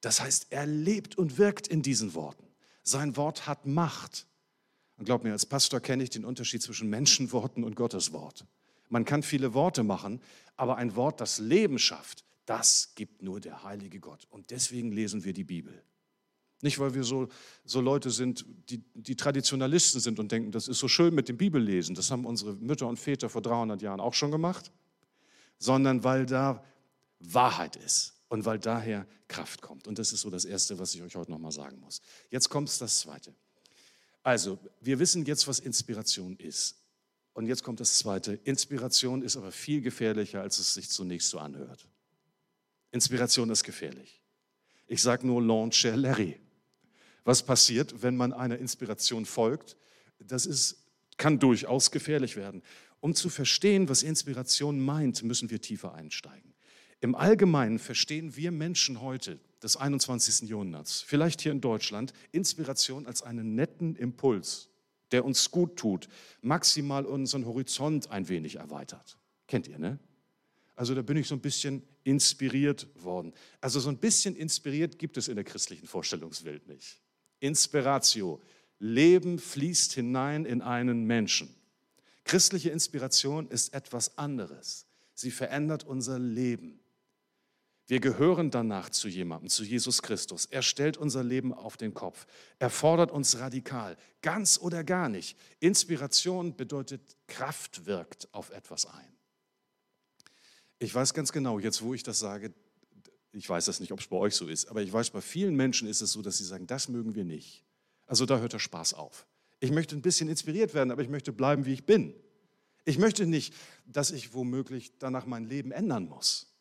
Das 0.00 0.20
heißt, 0.20 0.48
er 0.50 0.66
lebt 0.66 1.16
und 1.18 1.38
wirkt 1.38 1.66
in 1.66 1.82
diesen 1.82 2.14
Worten. 2.14 2.46
Sein 2.82 3.16
Wort 3.16 3.46
hat 3.46 3.66
Macht. 3.66 4.26
Und 4.96 5.06
glaub 5.06 5.24
mir, 5.24 5.32
als 5.32 5.46
Pastor 5.46 5.80
kenne 5.80 6.04
ich 6.04 6.10
den 6.10 6.24
Unterschied 6.24 6.62
zwischen 6.62 6.88
Menschenworten 6.88 7.64
und 7.64 7.74
Gottes 7.74 8.12
Wort. 8.12 8.46
Man 8.94 9.04
kann 9.04 9.24
viele 9.24 9.54
Worte 9.54 9.82
machen, 9.82 10.20
aber 10.54 10.76
ein 10.76 10.94
Wort, 10.94 11.20
das 11.20 11.40
Leben 11.40 11.80
schafft, 11.80 12.24
das 12.46 12.94
gibt 12.94 13.22
nur 13.22 13.40
der 13.40 13.64
heilige 13.64 13.98
Gott. 13.98 14.24
Und 14.30 14.52
deswegen 14.52 14.92
lesen 14.92 15.24
wir 15.24 15.32
die 15.32 15.42
Bibel. 15.42 15.82
Nicht, 16.62 16.78
weil 16.78 16.94
wir 16.94 17.02
so, 17.02 17.26
so 17.64 17.80
Leute 17.80 18.12
sind, 18.12 18.46
die, 18.70 18.84
die 18.94 19.16
Traditionalisten 19.16 20.00
sind 20.00 20.20
und 20.20 20.30
denken, 20.30 20.52
das 20.52 20.68
ist 20.68 20.78
so 20.78 20.86
schön 20.86 21.12
mit 21.12 21.28
dem 21.28 21.36
Bibellesen. 21.36 21.96
Das 21.96 22.12
haben 22.12 22.24
unsere 22.24 22.54
Mütter 22.54 22.86
und 22.86 22.96
Väter 22.96 23.28
vor 23.28 23.42
300 23.42 23.82
Jahren 23.82 23.98
auch 23.98 24.14
schon 24.14 24.30
gemacht. 24.30 24.70
Sondern 25.58 26.04
weil 26.04 26.24
da 26.24 26.62
Wahrheit 27.18 27.74
ist 27.74 28.14
und 28.28 28.44
weil 28.44 28.60
daher 28.60 29.08
Kraft 29.26 29.60
kommt. 29.60 29.88
Und 29.88 29.98
das 29.98 30.12
ist 30.12 30.20
so 30.20 30.30
das 30.30 30.44
Erste, 30.44 30.78
was 30.78 30.94
ich 30.94 31.02
euch 31.02 31.16
heute 31.16 31.32
nochmal 31.32 31.50
sagen 31.50 31.80
muss. 31.80 32.00
Jetzt 32.30 32.48
kommt 32.48 32.68
das 32.80 33.00
Zweite. 33.00 33.34
Also, 34.22 34.56
wir 34.80 35.00
wissen 35.00 35.24
jetzt, 35.24 35.48
was 35.48 35.58
Inspiration 35.58 36.36
ist. 36.36 36.76
Und 37.34 37.46
jetzt 37.46 37.64
kommt 37.64 37.80
das 37.80 37.98
Zweite. 37.98 38.38
Inspiration 38.44 39.20
ist 39.22 39.36
aber 39.36 39.52
viel 39.52 39.82
gefährlicher, 39.82 40.40
als 40.40 40.58
es 40.58 40.72
sich 40.72 40.88
zunächst 40.88 41.28
so 41.28 41.38
anhört. 41.38 41.86
Inspiration 42.92 43.50
ist 43.50 43.64
gefährlich. 43.64 44.22
Ich 44.86 45.02
sage 45.02 45.26
nur 45.26 45.42
Launcher 45.42 45.96
Larry. 45.96 46.40
Was 47.24 47.42
passiert, 47.42 48.02
wenn 48.02 48.16
man 48.16 48.32
einer 48.32 48.58
Inspiration 48.58 49.26
folgt? 49.26 49.76
Das 50.20 50.46
ist, 50.46 50.76
kann 51.16 51.38
durchaus 51.40 51.90
gefährlich 51.90 52.36
werden. 52.36 52.62
Um 53.00 53.14
zu 53.14 53.28
verstehen, 53.28 53.88
was 53.88 54.02
Inspiration 54.02 54.80
meint, 54.80 55.22
müssen 55.24 55.50
wir 55.50 55.60
tiefer 55.60 55.92
einsteigen. 55.94 56.54
Im 57.00 57.14
Allgemeinen 57.14 57.78
verstehen 57.78 58.36
wir 58.36 58.52
Menschen 58.52 59.00
heute 59.00 59.40
des 59.62 59.76
21. 59.76 60.48
Jahrhunderts, 60.48 61.02
vielleicht 61.02 61.40
hier 61.40 61.52
in 61.52 61.60
Deutschland, 61.60 62.12
Inspiration 62.32 63.06
als 63.06 63.22
einen 63.22 63.54
netten 63.54 63.96
Impuls, 63.96 64.70
der 65.12 65.24
uns 65.24 65.50
gut 65.50 65.76
tut, 65.76 66.08
maximal 66.40 67.06
unseren 67.06 67.46
Horizont 67.46 68.10
ein 68.10 68.28
wenig 68.28 68.56
erweitert. 68.56 69.18
Kennt 69.46 69.68
ihr, 69.68 69.78
ne? 69.78 69.98
Also 70.76 70.94
da 70.94 71.02
bin 71.02 71.16
ich 71.16 71.28
so 71.28 71.34
ein 71.34 71.40
bisschen 71.40 71.82
inspiriert 72.02 72.88
worden. 72.96 73.32
Also 73.60 73.78
so 73.80 73.88
ein 73.88 73.98
bisschen 73.98 74.34
inspiriert 74.34 74.98
gibt 74.98 75.16
es 75.16 75.28
in 75.28 75.36
der 75.36 75.44
christlichen 75.44 75.86
Vorstellungswelt 75.86 76.66
nicht. 76.66 77.00
Inspiratio. 77.40 78.40
Leben 78.80 79.38
fließt 79.38 79.92
hinein 79.92 80.44
in 80.44 80.60
einen 80.60 81.04
Menschen. 81.04 81.54
Christliche 82.24 82.70
Inspiration 82.70 83.48
ist 83.48 83.72
etwas 83.72 84.18
anderes. 84.18 84.86
Sie 85.14 85.30
verändert 85.30 85.84
unser 85.84 86.18
Leben. 86.18 86.80
Wir 87.86 88.00
gehören 88.00 88.50
danach 88.50 88.88
zu 88.88 89.08
jemandem, 89.08 89.50
zu 89.50 89.62
Jesus 89.62 90.00
Christus. 90.00 90.46
Er 90.46 90.62
stellt 90.62 90.96
unser 90.96 91.22
Leben 91.22 91.52
auf 91.52 91.76
den 91.76 91.92
Kopf. 91.92 92.26
Er 92.58 92.70
fordert 92.70 93.10
uns 93.10 93.38
radikal, 93.38 93.96
ganz 94.22 94.58
oder 94.58 94.82
gar 94.84 95.10
nicht. 95.10 95.36
Inspiration 95.60 96.56
bedeutet, 96.56 97.16
Kraft 97.26 97.84
wirkt 97.84 98.32
auf 98.32 98.50
etwas 98.50 98.86
ein. 98.86 99.14
Ich 100.78 100.94
weiß 100.94 101.12
ganz 101.12 101.30
genau, 101.30 101.58
jetzt 101.58 101.82
wo 101.82 101.92
ich 101.92 102.02
das 102.02 102.18
sage, 102.18 102.54
ich 103.32 103.48
weiß 103.48 103.66
das 103.66 103.80
nicht, 103.80 103.92
ob 103.92 104.00
es 104.00 104.06
bei 104.06 104.16
euch 104.16 104.34
so 104.34 104.46
ist, 104.48 104.66
aber 104.66 104.80
ich 104.80 104.92
weiß, 104.92 105.10
bei 105.10 105.20
vielen 105.20 105.54
Menschen 105.54 105.88
ist 105.88 106.00
es 106.00 106.12
so, 106.12 106.22
dass 106.22 106.38
sie 106.38 106.44
sagen, 106.44 106.66
das 106.66 106.88
mögen 106.88 107.14
wir 107.14 107.24
nicht. 107.24 107.64
Also 108.06 108.26
da 108.26 108.38
hört 108.38 108.52
der 108.52 108.58
Spaß 108.60 108.94
auf. 108.94 109.26
Ich 109.60 109.70
möchte 109.70 109.94
ein 109.94 110.02
bisschen 110.02 110.28
inspiriert 110.28 110.72
werden, 110.72 110.90
aber 110.90 111.02
ich 111.02 111.08
möchte 111.08 111.32
bleiben, 111.32 111.66
wie 111.66 111.72
ich 111.72 111.84
bin. 111.84 112.14
Ich 112.84 112.98
möchte 112.98 113.26
nicht, 113.26 113.54
dass 113.86 114.10
ich 114.10 114.34
womöglich 114.34 114.98
danach 114.98 115.26
mein 115.26 115.44
Leben 115.44 115.70
ändern 115.72 116.06
muss. 116.06 116.53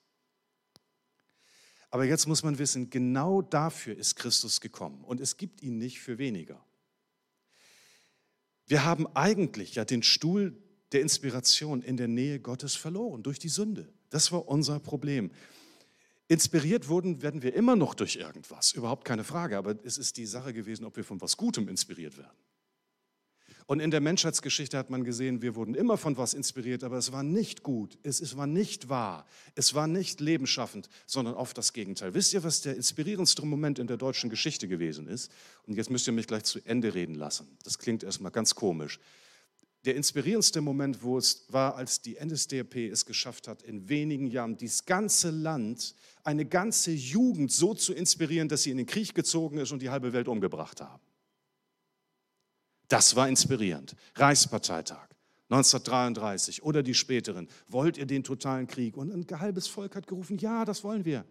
Aber 1.93 2.05
jetzt 2.05 2.25
muss 2.25 2.41
man 2.41 2.57
wissen, 2.57 2.89
genau 2.89 3.43
dafür 3.43 3.95
ist 3.95 4.15
Christus 4.15 4.61
gekommen 4.61 5.03
und 5.03 5.21
es 5.21 5.37
gibt 5.37 5.61
ihn 5.61 5.77
nicht 5.77 5.99
für 5.99 6.17
weniger. 6.17 6.59
Wir 8.65 8.83
haben 8.83 9.05
eigentlich 9.15 9.75
ja 9.75 9.85
den 9.85 10.01
Stuhl 10.01 10.57
der 10.91 11.01
Inspiration 11.01 11.83
in 11.83 11.95
der 11.95 12.07
Nähe 12.07 12.39
Gottes 12.39 12.73
verloren 12.73 13.21
durch 13.21 13.37
die 13.37 13.47
Sünde. 13.47 13.93
Das 14.09 14.31
war 14.31 14.47
unser 14.47 14.79
Problem. 14.79 15.29
Inspiriert 16.27 16.87
wurden, 16.87 17.21
werden 17.21 17.43
wir 17.43 17.53
immer 17.53 17.75
noch 17.75 17.93
durch 17.93 18.15
irgendwas, 18.15 18.71
überhaupt 18.71 19.05
keine 19.05 19.23
Frage, 19.23 19.55
aber 19.55 19.75
es 19.85 19.99
ist 19.99 20.17
die 20.17 20.25
Sache 20.25 20.51
gewesen, 20.51 20.85
ob 20.85 20.97
wir 20.97 21.03
von 21.03 21.21
was 21.21 21.37
Gutem 21.37 21.67
inspiriert 21.67 22.17
werden. 22.17 22.35
Und 23.65 23.79
in 23.79 23.91
der 23.91 24.01
Menschheitsgeschichte 24.01 24.77
hat 24.77 24.89
man 24.89 25.03
gesehen, 25.03 25.41
wir 25.41 25.55
wurden 25.55 25.75
immer 25.75 25.97
von 25.97 26.17
was 26.17 26.33
inspiriert, 26.33 26.83
aber 26.83 26.97
es 26.97 27.11
war 27.11 27.23
nicht 27.23 27.63
gut, 27.63 27.97
es, 28.03 28.19
es 28.19 28.35
war 28.35 28.47
nicht 28.47 28.89
wahr, 28.89 29.25
es 29.55 29.73
war 29.73 29.87
nicht 29.87 30.19
lebensschaffend, 30.19 30.89
sondern 31.05 31.35
oft 31.35 31.57
das 31.57 31.73
Gegenteil. 31.73 32.13
Wisst 32.13 32.33
ihr, 32.33 32.43
was 32.43 32.61
der 32.61 32.75
inspirierendste 32.75 33.45
Moment 33.45 33.79
in 33.79 33.87
der 33.87 33.97
deutschen 33.97 34.29
Geschichte 34.29 34.67
gewesen 34.67 35.07
ist? 35.07 35.31
Und 35.65 35.75
jetzt 35.75 35.89
müsst 35.89 36.07
ihr 36.07 36.13
mich 36.13 36.27
gleich 36.27 36.43
zu 36.43 36.59
Ende 36.65 36.93
reden 36.93 37.15
lassen. 37.15 37.47
Das 37.63 37.77
klingt 37.77 38.03
erstmal 38.03 38.31
ganz 38.31 38.55
komisch. 38.55 38.99
Der 39.85 39.95
inspirierendste 39.95 40.61
Moment, 40.61 41.03
wo 41.03 41.17
es 41.17 41.45
war, 41.49 41.75
als 41.75 42.01
die 42.01 42.15
NSDAP 42.15 42.75
es 42.89 43.05
geschafft 43.05 43.49
hat, 43.49 43.63
in 43.63 43.89
wenigen 43.89 44.27
Jahren 44.27 44.55
dieses 44.55 44.85
ganze 44.85 45.29
Land, 45.29 45.93
eine 46.23 46.45
ganze 46.45 46.91
Jugend 46.91 47.51
so 47.51 47.73
zu 47.73 47.93
inspirieren, 47.93 48.47
dass 48.47 48.63
sie 48.63 48.71
in 48.71 48.77
den 48.77 48.85
Krieg 48.85 49.13
gezogen 49.13 49.57
ist 49.57 49.73
und 49.73 49.81
die 49.81 49.89
halbe 49.89 50.13
Welt 50.13 50.29
umgebracht 50.29 50.79
haben. 50.79 51.01
Das 52.93 53.15
war 53.15 53.27
inspirierend. 53.27 53.95
Reichsparteitag 54.13 55.07
1933 55.49 56.61
oder 56.61 56.83
die 56.83 56.93
späteren. 56.93 57.47
Wollt 57.67 57.97
ihr 57.97 58.05
den 58.05 58.23
totalen 58.23 58.67
Krieg? 58.67 58.97
Und 58.97 59.11
ein 59.11 59.39
halbes 59.39 59.65
Volk 59.65 59.95
hat 59.95 60.05
gerufen, 60.05 60.37
ja, 60.37 60.63
das 60.63 60.83
wollen 60.83 61.03
wir. 61.03 61.25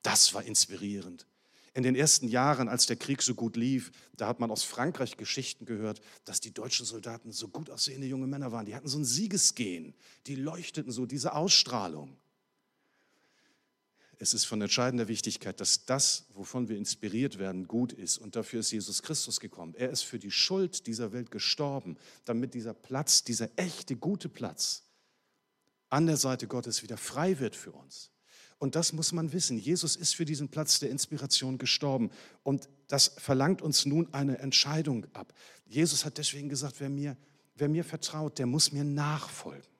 Das 0.00 0.32
war 0.32 0.42
inspirierend. 0.42 1.26
In 1.74 1.82
den 1.82 1.94
ersten 1.94 2.26
Jahren, 2.26 2.70
als 2.70 2.86
der 2.86 2.96
Krieg 2.96 3.20
so 3.20 3.34
gut 3.34 3.56
lief, 3.58 3.92
da 4.16 4.28
hat 4.28 4.40
man 4.40 4.50
aus 4.50 4.62
Frankreich 4.62 5.18
Geschichten 5.18 5.66
gehört, 5.66 6.00
dass 6.24 6.40
die 6.40 6.54
deutschen 6.54 6.86
Soldaten 6.86 7.32
so 7.32 7.48
gut 7.48 7.68
aussehende 7.68 8.06
junge 8.06 8.26
Männer 8.26 8.50
waren. 8.50 8.64
Die 8.64 8.74
hatten 8.74 8.88
so 8.88 8.96
ein 8.96 9.04
Siegesgehen, 9.04 9.92
die 10.26 10.36
leuchteten 10.36 10.90
so, 10.90 11.04
diese 11.04 11.34
Ausstrahlung. 11.34 12.16
Es 14.20 14.34
ist 14.34 14.46
von 14.46 14.60
entscheidender 14.60 15.06
Wichtigkeit, 15.06 15.60
dass 15.60 15.84
das, 15.84 16.26
wovon 16.34 16.68
wir 16.68 16.76
inspiriert 16.76 17.38
werden, 17.38 17.68
gut 17.68 17.92
ist. 17.92 18.18
Und 18.18 18.34
dafür 18.34 18.60
ist 18.60 18.72
Jesus 18.72 19.02
Christus 19.02 19.38
gekommen. 19.38 19.74
Er 19.76 19.90
ist 19.90 20.02
für 20.02 20.18
die 20.18 20.32
Schuld 20.32 20.88
dieser 20.88 21.12
Welt 21.12 21.30
gestorben, 21.30 21.96
damit 22.24 22.54
dieser 22.54 22.74
Platz, 22.74 23.22
dieser 23.22 23.48
echte, 23.56 23.94
gute 23.94 24.28
Platz 24.28 24.82
an 25.88 26.06
der 26.06 26.16
Seite 26.16 26.48
Gottes 26.48 26.82
wieder 26.82 26.96
frei 26.96 27.38
wird 27.38 27.54
für 27.54 27.72
uns. 27.72 28.10
Und 28.58 28.74
das 28.74 28.92
muss 28.92 29.12
man 29.12 29.32
wissen. 29.32 29.56
Jesus 29.56 29.94
ist 29.94 30.16
für 30.16 30.24
diesen 30.24 30.48
Platz 30.48 30.80
der 30.80 30.90
Inspiration 30.90 31.58
gestorben. 31.58 32.10
Und 32.42 32.68
das 32.88 33.12
verlangt 33.16 33.62
uns 33.62 33.86
nun 33.86 34.12
eine 34.12 34.38
Entscheidung 34.38 35.06
ab. 35.14 35.32
Jesus 35.66 36.04
hat 36.04 36.18
deswegen 36.18 36.48
gesagt, 36.48 36.80
wer 36.80 36.90
mir, 36.90 37.16
wer 37.54 37.68
mir 37.68 37.84
vertraut, 37.84 38.38
der 38.40 38.46
muss 38.46 38.72
mir 38.72 38.82
nachfolgen. 38.82 39.77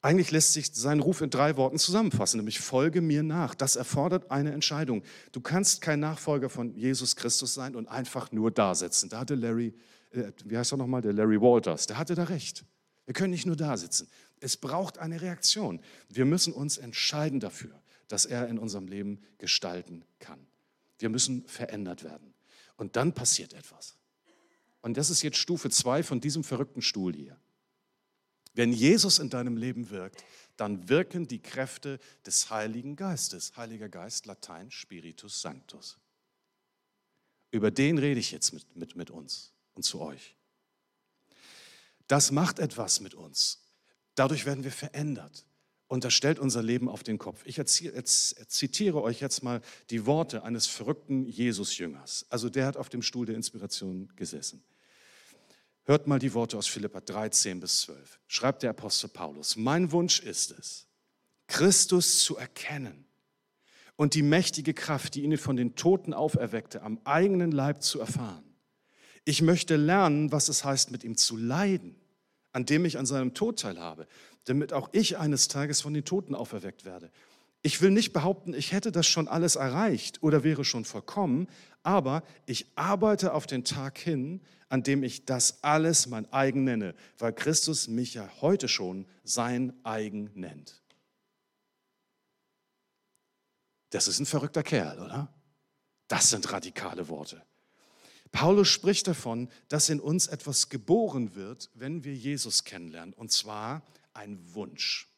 Eigentlich 0.00 0.30
lässt 0.30 0.52
sich 0.52 0.70
sein 0.72 1.00
Ruf 1.00 1.22
in 1.22 1.30
drei 1.30 1.56
Worten 1.56 1.78
zusammenfassen, 1.78 2.36
nämlich 2.36 2.60
folge 2.60 3.00
mir 3.00 3.24
nach. 3.24 3.54
Das 3.54 3.74
erfordert 3.74 4.30
eine 4.30 4.52
Entscheidung. 4.52 5.02
Du 5.32 5.40
kannst 5.40 5.80
kein 5.80 5.98
Nachfolger 5.98 6.48
von 6.48 6.74
Jesus 6.76 7.16
Christus 7.16 7.54
sein 7.54 7.74
und 7.74 7.88
einfach 7.88 8.30
nur 8.30 8.52
da 8.52 8.76
sitzen. 8.76 9.08
Da 9.08 9.20
hatte 9.20 9.34
Larry, 9.34 9.74
äh, 10.12 10.30
wie 10.44 10.56
heißt 10.56 10.72
er 10.72 10.78
nochmal, 10.78 11.02
der 11.02 11.12
Larry 11.12 11.40
Walters, 11.40 11.86
der 11.88 11.98
hatte 11.98 12.14
da 12.14 12.24
recht. 12.24 12.64
Wir 13.06 13.14
können 13.14 13.30
nicht 13.30 13.46
nur 13.46 13.56
da 13.56 13.76
sitzen. 13.76 14.08
Es 14.38 14.56
braucht 14.56 14.98
eine 14.98 15.20
Reaktion. 15.20 15.80
Wir 16.08 16.26
müssen 16.26 16.52
uns 16.52 16.78
entscheiden 16.78 17.40
dafür, 17.40 17.82
dass 18.06 18.24
er 18.24 18.46
in 18.48 18.58
unserem 18.58 18.86
Leben 18.86 19.20
gestalten 19.38 20.04
kann. 20.20 20.46
Wir 21.00 21.08
müssen 21.08 21.44
verändert 21.48 22.04
werden. 22.04 22.34
Und 22.76 22.94
dann 22.94 23.14
passiert 23.14 23.52
etwas. 23.52 23.96
Und 24.80 24.96
das 24.96 25.10
ist 25.10 25.22
jetzt 25.22 25.38
Stufe 25.38 25.70
zwei 25.70 26.04
von 26.04 26.20
diesem 26.20 26.44
verrückten 26.44 26.82
Stuhl 26.82 27.14
hier. 27.14 27.36
Wenn 28.58 28.72
Jesus 28.72 29.20
in 29.20 29.30
deinem 29.30 29.56
Leben 29.56 29.88
wirkt, 29.90 30.24
dann 30.56 30.88
wirken 30.88 31.28
die 31.28 31.38
Kräfte 31.38 32.00
des 32.26 32.50
Heiligen 32.50 32.96
Geistes. 32.96 33.56
Heiliger 33.56 33.88
Geist, 33.88 34.26
Latein 34.26 34.72
Spiritus 34.72 35.40
Sanctus. 35.40 35.96
Über 37.52 37.70
den 37.70 37.98
rede 37.98 38.18
ich 38.18 38.32
jetzt 38.32 38.52
mit, 38.52 38.74
mit, 38.74 38.96
mit 38.96 39.12
uns 39.12 39.52
und 39.74 39.84
zu 39.84 40.00
euch. 40.00 40.34
Das 42.08 42.32
macht 42.32 42.58
etwas 42.58 42.98
mit 42.98 43.14
uns. 43.14 43.62
Dadurch 44.16 44.44
werden 44.44 44.64
wir 44.64 44.72
verändert. 44.72 45.46
Und 45.86 46.02
das 46.02 46.12
stellt 46.12 46.40
unser 46.40 46.64
Leben 46.64 46.88
auf 46.88 47.04
den 47.04 47.18
Kopf. 47.18 47.42
Ich 47.44 47.64
zitiere 47.64 49.02
euch 49.02 49.20
jetzt 49.20 49.44
mal 49.44 49.60
die 49.90 50.04
Worte 50.04 50.42
eines 50.42 50.66
verrückten 50.66 51.26
Jesus-Jüngers. 51.26 52.26
Also 52.28 52.48
der 52.50 52.66
hat 52.66 52.76
auf 52.76 52.88
dem 52.88 53.02
Stuhl 53.02 53.24
der 53.24 53.36
Inspiration 53.36 54.12
gesessen. 54.16 54.64
Hört 55.88 56.06
mal 56.06 56.18
die 56.18 56.34
Worte 56.34 56.58
aus 56.58 56.66
Philippa 56.66 57.00
13 57.00 57.60
bis 57.60 57.80
12. 57.80 58.20
Schreibt 58.26 58.62
der 58.62 58.68
Apostel 58.68 59.08
Paulus, 59.08 59.56
mein 59.56 59.90
Wunsch 59.90 60.20
ist 60.20 60.50
es, 60.50 60.86
Christus 61.46 62.20
zu 62.20 62.36
erkennen 62.36 63.06
und 63.96 64.12
die 64.12 64.20
mächtige 64.20 64.74
Kraft, 64.74 65.14
die 65.14 65.22
ihn 65.22 65.38
von 65.38 65.56
den 65.56 65.76
Toten 65.76 66.12
auferweckte, 66.12 66.82
am 66.82 67.00
eigenen 67.04 67.52
Leib 67.52 67.82
zu 67.82 68.00
erfahren. 68.00 68.44
Ich 69.24 69.40
möchte 69.40 69.76
lernen, 69.76 70.30
was 70.30 70.50
es 70.50 70.62
heißt, 70.62 70.90
mit 70.90 71.04
ihm 71.04 71.16
zu 71.16 71.38
leiden, 71.38 71.96
an 72.52 72.66
dem 72.66 72.84
ich 72.84 72.98
an 72.98 73.06
seinem 73.06 73.32
Tod 73.32 73.58
teilhabe, 73.58 74.06
damit 74.44 74.74
auch 74.74 74.90
ich 74.92 75.16
eines 75.16 75.48
Tages 75.48 75.80
von 75.80 75.94
den 75.94 76.04
Toten 76.04 76.34
auferweckt 76.34 76.84
werde. 76.84 77.10
Ich 77.62 77.80
will 77.82 77.90
nicht 77.90 78.12
behaupten, 78.12 78.54
ich 78.54 78.72
hätte 78.72 78.92
das 78.92 79.06
schon 79.06 79.26
alles 79.26 79.56
erreicht 79.56 80.22
oder 80.22 80.44
wäre 80.44 80.64
schon 80.64 80.84
vollkommen, 80.84 81.48
aber 81.82 82.22
ich 82.46 82.70
arbeite 82.76 83.34
auf 83.34 83.46
den 83.46 83.64
Tag 83.64 83.98
hin, 83.98 84.40
an 84.68 84.82
dem 84.82 85.02
ich 85.02 85.24
das 85.24 85.62
alles 85.64 86.06
mein 86.06 86.30
eigen 86.32 86.64
nenne, 86.64 86.94
weil 87.18 87.32
Christus 87.32 87.88
mich 87.88 88.14
ja 88.14 88.28
heute 88.40 88.68
schon 88.68 89.06
sein 89.24 89.72
eigen 89.84 90.30
nennt. 90.34 90.82
Das 93.90 94.06
ist 94.06 94.20
ein 94.20 94.26
verrückter 94.26 94.62
Kerl, 94.62 95.00
oder? 95.00 95.32
Das 96.08 96.30
sind 96.30 96.52
radikale 96.52 97.08
Worte. 97.08 97.42
Paulus 98.30 98.68
spricht 98.68 99.06
davon, 99.08 99.48
dass 99.68 99.88
in 99.88 100.00
uns 100.00 100.26
etwas 100.26 100.68
geboren 100.68 101.34
wird, 101.34 101.70
wenn 101.74 102.04
wir 102.04 102.14
Jesus 102.14 102.64
kennenlernen, 102.64 103.14
und 103.14 103.32
zwar 103.32 103.82
ein 104.12 104.38
Wunsch. 104.54 105.08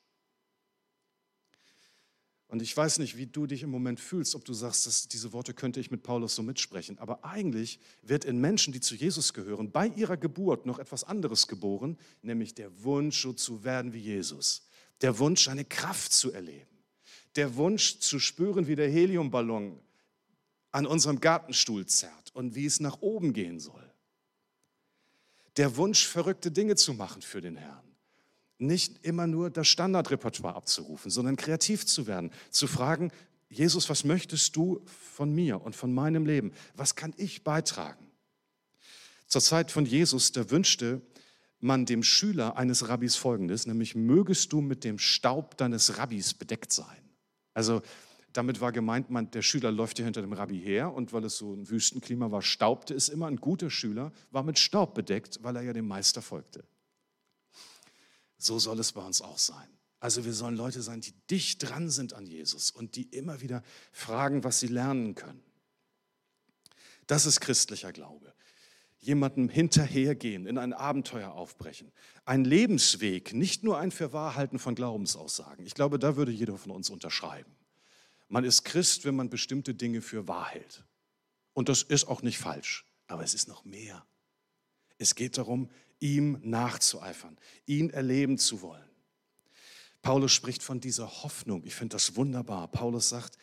Und 2.51 2.63
ich 2.63 2.77
weiß 2.77 2.99
nicht, 2.99 3.17
wie 3.17 3.27
du 3.27 3.47
dich 3.47 3.63
im 3.63 3.71
Moment 3.71 4.01
fühlst, 4.01 4.35
ob 4.35 4.45
du 4.45 4.53
sagst, 4.53 4.85
dass 4.85 5.07
diese 5.07 5.33
Worte 5.33 5.55
könnte 5.55 5.79
ich 5.79 5.93
mit 5.93 6.03
Paulus 6.03 6.35
so 6.35 6.43
mitsprechen. 6.43 6.99
Aber 6.99 7.25
eigentlich 7.25 7.79
wird 8.03 8.25
in 8.25 8.41
Menschen, 8.41 8.73
die 8.73 8.81
zu 8.81 8.97
Jesus 8.97 9.33
gehören, 9.33 9.71
bei 9.71 9.87
ihrer 9.87 10.17
Geburt 10.17 10.67
noch 10.67 10.81
etwas 10.81 11.05
anderes 11.05 11.47
geboren, 11.47 11.97
nämlich 12.23 12.53
der 12.57 12.83
Wunsch, 12.83 13.23
so 13.23 13.33
zu 13.33 13.63
werden 13.63 13.93
wie 13.93 14.01
Jesus. 14.01 14.67
Der 15.01 15.21
Wunsch, 15.21 15.47
eine 15.47 15.65
Kraft 15.65 16.13
zu 16.13 16.33
erleben. 16.33 16.67
Der 17.37 17.55
Wunsch 17.55 18.01
zu 18.01 18.19
spüren, 18.19 18.67
wie 18.67 18.75
der 18.75 18.91
Heliumballon 18.91 19.79
an 20.73 20.87
unserem 20.87 21.21
Gartenstuhl 21.21 21.87
zerrt 21.87 22.35
und 22.35 22.57
wie 22.57 22.67
es 22.67 22.81
nach 22.81 23.01
oben 23.01 23.33
gehen 23.33 23.61
soll. 23.61 23.95
Der 25.57 25.77
Wunsch, 25.77 26.05
verrückte 26.05 26.51
Dinge 26.51 26.75
zu 26.75 26.95
machen 26.95 27.23
für 27.23 27.41
den 27.41 27.55
Herrn 27.55 27.90
nicht 28.61 29.05
immer 29.05 29.27
nur 29.27 29.51
das 29.51 29.69
Standardrepertoire 29.69 30.55
abzurufen, 30.55 31.11
sondern 31.11 31.37
kreativ 31.37 31.87
zu 31.87 32.07
werden, 32.07 32.31
zu 32.51 32.67
fragen, 32.67 33.11
Jesus, 33.49 33.91
was 33.91 34.05
möchtest 34.05 34.55
du 34.55 34.81
von 34.87 35.35
mir 35.35 35.61
und 35.61 35.75
von 35.75 35.93
meinem 35.93 36.25
Leben? 36.25 36.53
Was 36.77 36.95
kann 36.95 37.13
ich 37.17 37.43
beitragen? 37.43 38.07
Zur 39.27 39.41
Zeit 39.41 39.71
von 39.71 39.87
Jesus, 39.87 40.33
da 40.33 40.51
wünschte 40.51 41.03
man 41.59 41.85
dem 41.85 42.03
Schüler 42.03 42.57
eines 42.57 42.89
Rabbis 42.89 43.17
Folgendes, 43.17 43.67
nämlich 43.67 43.95
mögest 43.95 44.53
du 44.53 44.61
mit 44.61 44.85
dem 44.85 44.99
Staub 44.99 45.57
deines 45.57 45.99
Rabbis 45.99 46.35
bedeckt 46.35 46.73
sein. 46.73 47.11
Also 47.55 47.83
damit 48.33 48.61
war 48.61 48.73
gemeint, 48.73 49.11
man, 49.11 49.31
der 49.31 49.43
Schüler 49.43 49.73
läuft 49.73 49.99
ja 49.99 50.05
hinter 50.05 50.21
dem 50.21 50.33
Rabbi 50.33 50.59
her 50.59 50.95
und 50.95 51.13
weil 51.13 51.25
es 51.25 51.37
so 51.37 51.53
ein 51.53 51.69
Wüstenklima 51.69 52.31
war, 52.31 52.43
staubte 52.43 52.95
es 52.95 53.09
immer. 53.09 53.27
Ein 53.27 53.37
guter 53.37 53.71
Schüler 53.71 54.13
war 54.31 54.45
mit 54.45 54.59
Staub 54.59 54.95
bedeckt, 54.95 55.41
weil 55.43 55.57
er 55.57 55.63
ja 55.63 55.73
dem 55.73 55.89
Meister 55.89 56.23
folgte. 56.23 56.65
So 58.41 58.59
soll 58.59 58.81
es 58.81 58.93
bei 58.93 59.03
uns 59.03 59.21
auch 59.21 59.39
sein. 59.39 59.69
Also 60.01 60.25
wir 60.25 60.33
sollen 60.33 60.57
Leute 60.57 60.81
sein, 60.81 61.03
die 61.03 61.13
dicht 61.31 61.69
dran 61.69 61.91
sind 61.91 62.15
an 62.15 62.27
Jesus 62.27 62.71
und 62.71 62.97
die 62.97 63.03
immer 63.03 63.43
wieder 63.43 63.63
fragen, 63.93 64.45
was 64.45 64.59
sie 64.59 64.69
lernen 64.69 65.15
können. 65.15 65.43
Das 67.07 67.27
ist 67.27 67.41
christlicher 67.41 67.93
Glaube. 67.93 68.33
Jemandem 68.99 69.51
hinterhergehen, 69.51 70.47
in 70.47 70.57
ein 70.57 70.73
Abenteuer 70.73 71.33
aufbrechen. 71.33 71.93
Ein 72.25 72.45
Lebensweg, 72.45 73.35
nicht 73.35 73.63
nur 73.63 73.79
ein 73.79 73.91
Verwahrhalten 73.91 74.59
von 74.59 74.75
Glaubensaussagen. 74.75 75.67
Ich 75.67 75.75
glaube, 75.75 75.99
da 75.99 76.17
würde 76.17 76.33
jeder 76.33 76.57
von 76.57 76.73
uns 76.73 76.89
unterschreiben. 76.89 77.55
Man 78.29 78.45
ist 78.45 78.65
Christ, 78.65 79.05
wenn 79.05 79.17
man 79.17 79.29
bestimmte 79.29 79.75
Dinge 79.75 80.01
für 80.01 80.29
wahr 80.29 80.49
hält. 80.49 80.85
Und 81.53 81.69
das 81.69 81.83
ist 81.83 82.09
auch 82.09 82.23
nicht 82.23 82.39
falsch. 82.39 82.87
Aber 83.07 83.23
es 83.23 83.35
ist 83.35 83.49
noch 83.49 83.65
mehr. 83.65 84.07
Es 84.97 85.15
geht 85.15 85.37
darum, 85.37 85.69
ihm 86.01 86.39
nachzueifern, 86.43 87.39
ihn 87.67 87.91
erleben 87.91 88.39
zu 88.39 88.63
wollen. 88.63 88.85
Paulus 90.03 90.33
spricht 90.33 90.63
von 90.63 90.81
dieser 90.81 91.23
Hoffnung. 91.23 91.63
Ich 91.65 91.75
finde 91.75 91.95
das 91.95 92.17
wunderbar. 92.17 92.69
Paulus 92.69 93.11
sagt, 93.11 93.37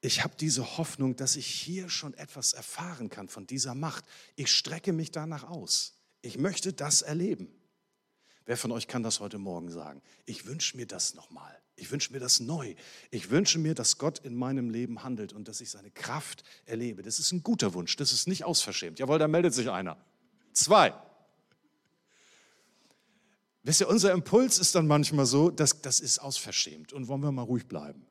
ich 0.00 0.24
habe 0.24 0.34
diese 0.38 0.76
Hoffnung, 0.78 1.14
dass 1.16 1.36
ich 1.36 1.46
hier 1.46 1.88
schon 1.88 2.14
etwas 2.14 2.52
erfahren 2.52 3.10
kann 3.10 3.28
von 3.28 3.46
dieser 3.46 3.74
Macht. 3.74 4.04
Ich 4.34 4.50
strecke 4.50 4.92
mich 4.92 5.10
danach 5.10 5.44
aus. 5.44 5.94
Ich 6.22 6.38
möchte 6.38 6.72
das 6.72 7.02
erleben. 7.02 7.48
Wer 8.46 8.56
von 8.56 8.72
euch 8.72 8.88
kann 8.88 9.02
das 9.02 9.20
heute 9.20 9.38
Morgen 9.38 9.70
sagen? 9.70 10.02
Ich 10.24 10.46
wünsche 10.46 10.76
mir 10.76 10.86
das 10.86 11.14
nochmal. 11.14 11.56
Ich 11.76 11.90
wünsche 11.90 12.12
mir 12.12 12.18
das 12.18 12.40
neu. 12.40 12.74
Ich 13.10 13.30
wünsche 13.30 13.58
mir, 13.58 13.74
dass 13.74 13.98
Gott 13.98 14.18
in 14.18 14.34
meinem 14.34 14.70
Leben 14.70 15.02
handelt 15.02 15.32
und 15.32 15.48
dass 15.48 15.60
ich 15.60 15.70
seine 15.70 15.90
Kraft 15.90 16.42
erlebe. 16.64 17.02
Das 17.02 17.18
ist 17.18 17.32
ein 17.32 17.42
guter 17.42 17.74
Wunsch. 17.74 17.96
Das 17.96 18.12
ist 18.12 18.26
nicht 18.26 18.44
ausverschämt. 18.44 18.98
Jawohl, 18.98 19.18
da 19.18 19.28
meldet 19.28 19.54
sich 19.54 19.70
einer. 19.70 19.96
Zwei. 20.52 20.94
Wisst 23.62 23.80
ihr, 23.80 23.88
unser 23.88 24.12
Impuls 24.12 24.58
ist 24.58 24.74
dann 24.74 24.86
manchmal 24.86 25.26
so, 25.26 25.50
dass 25.50 25.82
das 25.82 26.00
ist 26.00 26.18
ausverschämt 26.18 26.92
und 26.92 27.08
wollen 27.08 27.22
wir 27.22 27.32
mal 27.32 27.42
ruhig 27.42 27.66
bleiben. 27.66 28.06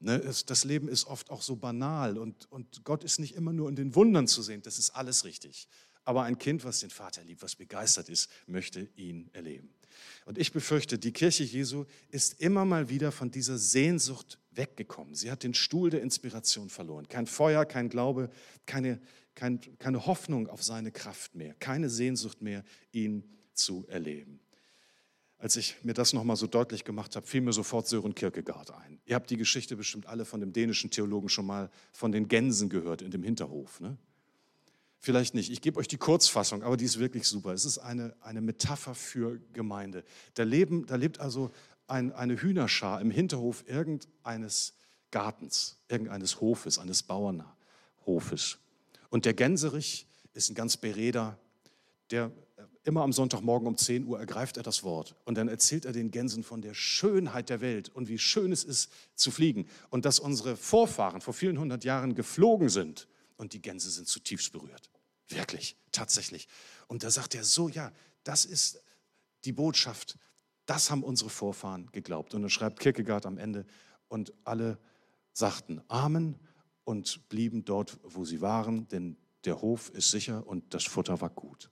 Ne, 0.00 0.18
das 0.18 0.64
Leben 0.64 0.88
ist 0.88 1.06
oft 1.06 1.30
auch 1.30 1.40
so 1.40 1.56
banal 1.56 2.18
und, 2.18 2.50
und 2.50 2.84
Gott 2.84 3.04
ist 3.04 3.18
nicht 3.18 3.34
immer 3.34 3.54
nur 3.54 3.70
in 3.70 3.76
den 3.76 3.94
Wundern 3.94 4.26
zu 4.26 4.42
sehen, 4.42 4.60
das 4.60 4.78
ist 4.78 4.90
alles 4.90 5.24
richtig. 5.24 5.66
Aber 6.02 6.24
ein 6.24 6.36
Kind, 6.36 6.64
was 6.64 6.80
den 6.80 6.90
Vater 6.90 7.24
liebt, 7.24 7.42
was 7.42 7.56
begeistert 7.56 8.10
ist, 8.10 8.28
möchte 8.46 8.90
ihn 8.96 9.30
erleben. 9.32 9.72
Und 10.26 10.36
ich 10.36 10.52
befürchte, 10.52 10.98
die 10.98 11.12
Kirche 11.12 11.44
Jesu 11.44 11.86
ist 12.10 12.38
immer 12.42 12.66
mal 12.66 12.90
wieder 12.90 13.12
von 13.12 13.30
dieser 13.30 13.56
Sehnsucht 13.56 14.38
weggekommen. 14.50 15.14
Sie 15.14 15.30
hat 15.30 15.42
den 15.42 15.54
Stuhl 15.54 15.88
der 15.88 16.02
Inspiration 16.02 16.68
verloren. 16.68 17.08
Kein 17.08 17.26
Feuer, 17.26 17.64
kein 17.64 17.88
Glaube, 17.88 18.28
keine, 18.66 19.00
kein, 19.34 19.60
keine 19.78 20.04
Hoffnung 20.04 20.48
auf 20.48 20.62
seine 20.62 20.92
Kraft 20.92 21.34
mehr, 21.34 21.54
keine 21.54 21.88
Sehnsucht 21.88 22.42
mehr, 22.42 22.62
ihn 22.92 23.24
zu 23.54 23.86
erleben 23.88 24.43
als 25.44 25.56
ich 25.56 25.76
mir 25.82 25.92
das 25.92 26.14
nochmal 26.14 26.36
so 26.36 26.46
deutlich 26.46 26.84
gemacht 26.84 27.16
habe, 27.16 27.26
fiel 27.26 27.42
mir 27.42 27.52
sofort 27.52 27.86
Sören 27.86 28.14
Kierkegaard 28.14 28.70
ein. 28.70 28.98
Ihr 29.04 29.14
habt 29.14 29.28
die 29.28 29.36
Geschichte 29.36 29.76
bestimmt 29.76 30.06
alle 30.06 30.24
von 30.24 30.40
dem 30.40 30.54
dänischen 30.54 30.90
Theologen 30.90 31.28
schon 31.28 31.44
mal 31.44 31.68
von 31.92 32.12
den 32.12 32.28
Gänsen 32.28 32.70
gehört 32.70 33.02
in 33.02 33.10
dem 33.10 33.22
Hinterhof. 33.22 33.78
Ne? 33.78 33.98
Vielleicht 35.00 35.34
nicht. 35.34 35.52
Ich 35.52 35.60
gebe 35.60 35.78
euch 35.78 35.86
die 35.86 35.98
Kurzfassung, 35.98 36.62
aber 36.62 36.78
die 36.78 36.86
ist 36.86 36.98
wirklich 36.98 37.24
super. 37.24 37.52
Es 37.52 37.66
ist 37.66 37.76
eine, 37.76 38.16
eine 38.22 38.40
Metapher 38.40 38.94
für 38.94 39.38
Gemeinde. 39.52 40.02
Da, 40.32 40.44
leben, 40.44 40.86
da 40.86 40.96
lebt 40.96 41.20
also 41.20 41.50
ein, 41.88 42.14
eine 42.14 42.40
Hühnerschar 42.40 43.02
im 43.02 43.10
Hinterhof 43.10 43.64
irgendeines 43.68 44.72
Gartens, 45.10 45.76
irgendeines 45.88 46.40
Hofes, 46.40 46.78
eines 46.78 47.02
Bauernhofes. 47.02 48.56
Und 49.10 49.26
der 49.26 49.34
Gänserich 49.34 50.06
ist 50.32 50.48
ein 50.48 50.54
ganz 50.54 50.78
bereder, 50.78 51.38
der 52.10 52.32
immer 52.84 53.02
am 53.02 53.12
Sonntagmorgen 53.12 53.66
um 53.66 53.76
10 53.76 54.06
Uhr 54.06 54.18
ergreift 54.18 54.56
er 54.56 54.62
das 54.62 54.84
Wort 54.84 55.16
und 55.24 55.36
dann 55.36 55.48
erzählt 55.48 55.84
er 55.84 55.92
den 55.92 56.10
Gänsen 56.10 56.42
von 56.42 56.62
der 56.62 56.74
Schönheit 56.74 57.48
der 57.48 57.60
Welt 57.60 57.88
und 57.88 58.08
wie 58.08 58.18
schön 58.18 58.52
es 58.52 58.64
ist 58.64 58.90
zu 59.14 59.30
fliegen 59.30 59.66
und 59.90 60.04
dass 60.04 60.18
unsere 60.18 60.56
Vorfahren 60.56 61.20
vor 61.20 61.34
vielen 61.34 61.58
hundert 61.58 61.84
Jahren 61.84 62.14
geflogen 62.14 62.68
sind 62.68 63.08
und 63.36 63.52
die 63.52 63.62
Gänse 63.62 63.90
sind 63.90 64.06
zutiefst 64.06 64.52
berührt. 64.52 64.90
Wirklich, 65.28 65.76
tatsächlich. 65.92 66.48
Und 66.86 67.02
da 67.02 67.10
sagt 67.10 67.34
er 67.34 67.44
so, 67.44 67.68
ja, 67.68 67.92
das 68.22 68.44
ist 68.44 68.82
die 69.44 69.52
Botschaft, 69.52 70.18
Das 70.66 70.90
haben 70.90 71.02
unsere 71.02 71.30
Vorfahren 71.30 71.90
geglaubt. 71.92 72.34
Und 72.34 72.42
dann 72.42 72.50
schreibt 72.50 72.80
Kierkegaard 72.80 73.26
am 73.26 73.38
Ende, 73.38 73.66
und 74.08 74.32
alle 74.44 74.78
sagten 75.32 75.82
Amen 75.88 76.38
und 76.84 77.28
blieben 77.28 77.64
dort, 77.64 77.98
wo 78.02 78.24
sie 78.24 78.40
waren, 78.40 78.86
denn 78.88 79.16
der 79.44 79.60
Hof 79.60 79.90
ist 79.90 80.10
sicher 80.10 80.46
und 80.46 80.72
das 80.72 80.84
Futter 80.84 81.20
war 81.20 81.30
gut. 81.30 81.70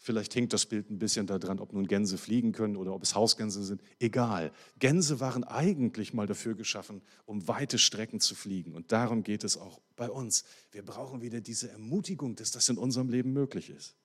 Vielleicht 0.00 0.32
hinkt 0.32 0.52
das 0.52 0.64
Bild 0.64 0.90
ein 0.90 0.98
bisschen 0.98 1.26
daran, 1.26 1.58
ob 1.58 1.72
nun 1.72 1.86
Gänse 1.86 2.18
fliegen 2.18 2.52
können 2.52 2.76
oder 2.76 2.94
ob 2.94 3.02
es 3.02 3.16
Hausgänse 3.16 3.64
sind. 3.64 3.82
Egal. 3.98 4.52
Gänse 4.78 5.18
waren 5.18 5.42
eigentlich 5.42 6.14
mal 6.14 6.26
dafür 6.26 6.54
geschaffen, 6.54 7.02
um 7.26 7.48
weite 7.48 7.78
Strecken 7.78 8.20
zu 8.20 8.36
fliegen. 8.36 8.74
Und 8.74 8.92
darum 8.92 9.24
geht 9.24 9.42
es 9.42 9.56
auch 9.56 9.80
bei 9.96 10.08
uns. 10.08 10.44
Wir 10.70 10.84
brauchen 10.84 11.20
wieder 11.20 11.40
diese 11.40 11.70
Ermutigung, 11.70 12.36
dass 12.36 12.52
das 12.52 12.68
in 12.68 12.78
unserem 12.78 13.08
Leben 13.08 13.32
möglich 13.32 13.70
ist. 13.70 13.96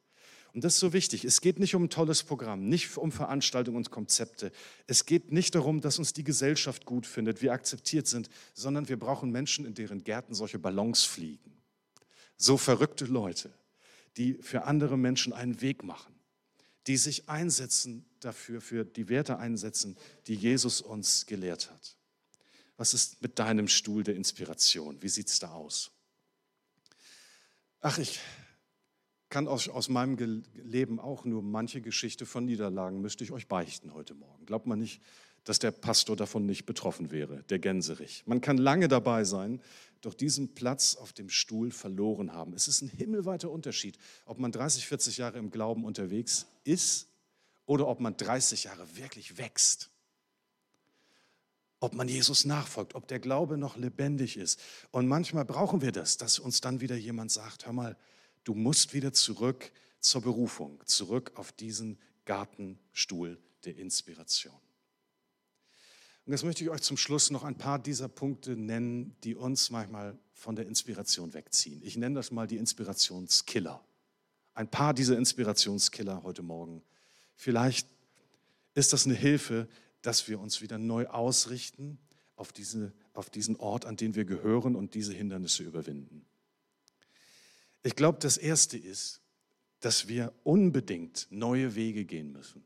Und 0.53 0.63
das 0.63 0.75
ist 0.75 0.79
so 0.79 0.93
wichtig. 0.93 1.25
Es 1.25 1.41
geht 1.41 1.59
nicht 1.59 1.75
um 1.75 1.85
ein 1.85 1.89
tolles 1.89 2.23
Programm, 2.23 2.67
nicht 2.67 2.97
um 2.97 3.11
Veranstaltungen 3.11 3.77
und 3.77 3.91
Konzepte. 3.91 4.51
Es 4.87 5.05
geht 5.05 5.31
nicht 5.31 5.53
darum, 5.55 5.79
dass 5.79 5.99
uns 5.99 6.13
die 6.13 6.23
Gesellschaft 6.23 6.85
gut 6.85 7.05
findet, 7.07 7.41
wir 7.41 7.53
akzeptiert 7.53 8.07
sind, 8.07 8.29
sondern 8.53 8.89
wir 8.89 8.97
brauchen 8.97 9.31
Menschen, 9.31 9.65
in 9.65 9.73
deren 9.73 10.03
Gärten 10.03 10.33
solche 10.33 10.59
Ballons 10.59 11.03
fliegen. 11.03 11.57
So 12.37 12.57
verrückte 12.57 13.05
Leute 13.05 13.51
die 14.17 14.35
für 14.35 14.63
andere 14.63 14.97
Menschen 14.97 15.33
einen 15.33 15.61
Weg 15.61 15.83
machen, 15.83 16.13
die 16.87 16.97
sich 16.97 17.29
einsetzen 17.29 18.05
dafür, 18.19 18.61
für 18.61 18.85
die 18.85 19.09
Werte 19.09 19.37
einsetzen, 19.37 19.97
die 20.27 20.35
Jesus 20.35 20.81
uns 20.81 21.25
gelehrt 21.25 21.71
hat. 21.71 21.97
Was 22.77 22.93
ist 22.93 23.21
mit 23.21 23.39
deinem 23.39 23.67
Stuhl 23.67 24.03
der 24.03 24.15
Inspiration? 24.15 25.01
Wie 25.01 25.09
sieht 25.09 25.29
es 25.29 25.39
da 25.39 25.51
aus? 25.51 25.91
Ach, 27.81 27.97
ich 27.97 28.19
kann 29.29 29.47
aus, 29.47 29.67
aus 29.67 29.89
meinem 29.89 30.43
Leben 30.53 30.99
auch 30.99 31.25
nur 31.25 31.41
manche 31.41 31.81
Geschichte 31.81 32.25
von 32.25 32.45
Niederlagen, 32.45 33.01
müsste 33.01 33.23
ich 33.23 33.31
euch 33.31 33.47
beichten 33.47 33.93
heute 33.93 34.13
Morgen. 34.13 34.45
Glaubt 34.45 34.67
man 34.67 34.79
nicht, 34.79 35.01
dass 35.43 35.59
der 35.59 35.71
Pastor 35.71 36.15
davon 36.15 36.45
nicht 36.45 36.65
betroffen 36.65 37.11
wäre, 37.11 37.43
der 37.43 37.59
Gänserich. 37.59 38.23
Man 38.25 38.41
kann 38.41 38.57
lange 38.57 38.87
dabei 38.87 39.23
sein, 39.23 39.61
doch 40.05 40.13
diesen 40.13 40.53
Platz 40.53 40.95
auf 40.95 41.13
dem 41.13 41.29
Stuhl 41.29 41.71
verloren 41.71 42.33
haben. 42.33 42.53
Es 42.53 42.67
ist 42.67 42.81
ein 42.81 42.89
himmelweiter 42.89 43.49
Unterschied, 43.49 43.97
ob 44.25 44.37
man 44.37 44.51
30, 44.51 44.85
40 44.85 45.17
Jahre 45.17 45.37
im 45.37 45.49
Glauben 45.49 45.85
unterwegs 45.85 46.45
ist 46.63 47.07
oder 47.65 47.87
ob 47.87 47.99
man 47.99 48.17
30 48.17 48.65
Jahre 48.65 48.97
wirklich 48.97 49.37
wächst. 49.37 49.89
Ob 51.79 51.93
man 51.93 52.07
Jesus 52.07 52.45
nachfolgt, 52.45 52.95
ob 52.95 53.07
der 53.07 53.19
Glaube 53.19 53.57
noch 53.57 53.77
lebendig 53.77 54.37
ist. 54.37 54.59
Und 54.91 55.07
manchmal 55.07 55.45
brauchen 55.45 55.81
wir 55.81 55.91
das, 55.91 56.17
dass 56.17 56.39
uns 56.39 56.61
dann 56.61 56.81
wieder 56.81 56.95
jemand 56.95 57.31
sagt, 57.31 57.65
hör 57.65 57.73
mal, 57.73 57.97
du 58.43 58.53
musst 58.53 58.93
wieder 58.93 59.13
zurück 59.13 59.71
zur 59.99 60.21
Berufung, 60.21 60.81
zurück 60.85 61.31
auf 61.35 61.51
diesen 61.53 61.97
Gartenstuhl 62.25 63.41
der 63.63 63.77
Inspiration. 63.77 64.59
Und 66.25 66.31
jetzt 66.31 66.43
möchte 66.43 66.63
ich 66.63 66.69
euch 66.69 66.81
zum 66.81 66.95
Schluss 66.95 67.31
noch 67.31 67.43
ein 67.43 67.57
paar 67.57 67.79
dieser 67.79 68.07
Punkte 68.07 68.55
nennen, 68.55 69.15
die 69.23 69.35
uns 69.35 69.69
manchmal 69.69 70.17
von 70.33 70.55
der 70.55 70.67
Inspiration 70.67 71.33
wegziehen. 71.33 71.81
Ich 71.83 71.97
nenne 71.97 72.15
das 72.15 72.31
mal 72.31 72.47
die 72.47 72.57
Inspirationskiller. 72.57 73.83
Ein 74.53 74.69
paar 74.69 74.93
dieser 74.93 75.17
Inspirationskiller 75.17 76.23
heute 76.23 76.41
Morgen. 76.41 76.81
Vielleicht 77.35 77.87
ist 78.73 78.93
das 78.93 79.05
eine 79.05 79.15
Hilfe, 79.15 79.67
dass 80.01 80.27
wir 80.27 80.39
uns 80.39 80.61
wieder 80.61 80.77
neu 80.77 81.07
ausrichten 81.07 81.97
auf, 82.35 82.53
diese, 82.53 82.93
auf 83.13 83.29
diesen 83.29 83.57
Ort, 83.57 83.85
an 83.85 83.97
den 83.97 84.15
wir 84.15 84.25
gehören 84.25 84.75
und 84.75 84.93
diese 84.93 85.13
Hindernisse 85.13 85.63
überwinden. 85.63 86.25
Ich 87.83 87.95
glaube, 87.95 88.19
das 88.19 88.37
Erste 88.37 88.77
ist, 88.77 89.21
dass 89.81 90.07
wir 90.07 90.33
unbedingt 90.43 91.27
neue 91.29 91.75
Wege 91.75 92.05
gehen 92.05 92.31
müssen. 92.31 92.63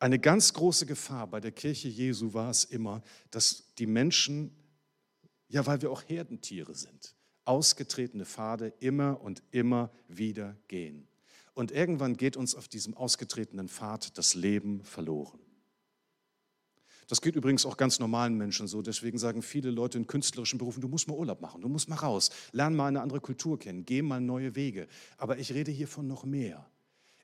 Eine 0.00 0.18
ganz 0.18 0.52
große 0.52 0.86
Gefahr 0.86 1.26
bei 1.26 1.40
der 1.40 1.50
Kirche 1.50 1.88
Jesu 1.88 2.32
war 2.32 2.50
es 2.50 2.64
immer, 2.64 3.02
dass 3.30 3.74
die 3.78 3.86
Menschen, 3.86 4.54
ja, 5.48 5.66
weil 5.66 5.82
wir 5.82 5.90
auch 5.90 6.02
Herdentiere 6.06 6.74
sind, 6.74 7.16
ausgetretene 7.44 8.24
Pfade 8.24 8.72
immer 8.78 9.20
und 9.20 9.42
immer 9.50 9.90
wieder 10.06 10.56
gehen. 10.68 11.08
Und 11.54 11.72
irgendwann 11.72 12.16
geht 12.16 12.36
uns 12.36 12.54
auf 12.54 12.68
diesem 12.68 12.94
ausgetretenen 12.94 13.68
Pfad 13.68 14.16
das 14.16 14.34
Leben 14.34 14.84
verloren. 14.84 15.40
Das 17.08 17.20
geht 17.22 17.34
übrigens 17.34 17.66
auch 17.66 17.76
ganz 17.76 17.98
normalen 17.98 18.36
Menschen 18.36 18.68
so. 18.68 18.82
Deswegen 18.82 19.18
sagen 19.18 19.42
viele 19.42 19.70
Leute 19.70 19.98
in 19.98 20.06
künstlerischen 20.06 20.58
Berufen, 20.58 20.82
du 20.82 20.88
musst 20.88 21.08
mal 21.08 21.16
Urlaub 21.16 21.40
machen, 21.40 21.62
du 21.62 21.68
musst 21.68 21.88
mal 21.88 21.96
raus, 21.96 22.30
lern 22.52 22.76
mal 22.76 22.86
eine 22.86 23.00
andere 23.00 23.20
Kultur 23.20 23.58
kennen, 23.58 23.84
geh 23.84 24.02
mal 24.02 24.20
neue 24.20 24.54
Wege. 24.54 24.86
Aber 25.16 25.38
ich 25.38 25.52
rede 25.52 25.72
hier 25.72 25.88
von 25.88 26.06
noch 26.06 26.24
mehr. 26.24 26.70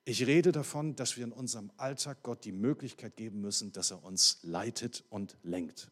Ich 0.06 0.26
rede 0.26 0.52
davon, 0.52 0.96
dass 0.96 1.16
wir 1.16 1.24
in 1.24 1.32
unserem 1.32 1.70
Alltag 1.78 2.22
Gott 2.22 2.44
die 2.44 2.52
Möglichkeit 2.52 3.16
geben 3.16 3.40
müssen, 3.40 3.72
dass 3.72 3.90
er 3.90 4.04
uns 4.04 4.38
leitet 4.42 5.02
und 5.08 5.38
lenkt. 5.42 5.90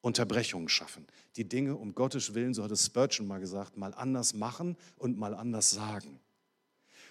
Unterbrechungen 0.00 0.70
schaffen. 0.70 1.06
Die 1.36 1.48
Dinge 1.48 1.76
um 1.76 1.94
Gottes 1.94 2.34
Willen, 2.34 2.54
so 2.54 2.64
hat 2.64 2.70
es 2.70 2.86
Spurgeon 2.86 3.26
mal 3.26 3.40
gesagt, 3.40 3.76
mal 3.76 3.92
anders 3.94 4.32
machen 4.32 4.76
und 4.96 5.18
mal 5.18 5.34
anders 5.34 5.70
sagen. 5.70 6.18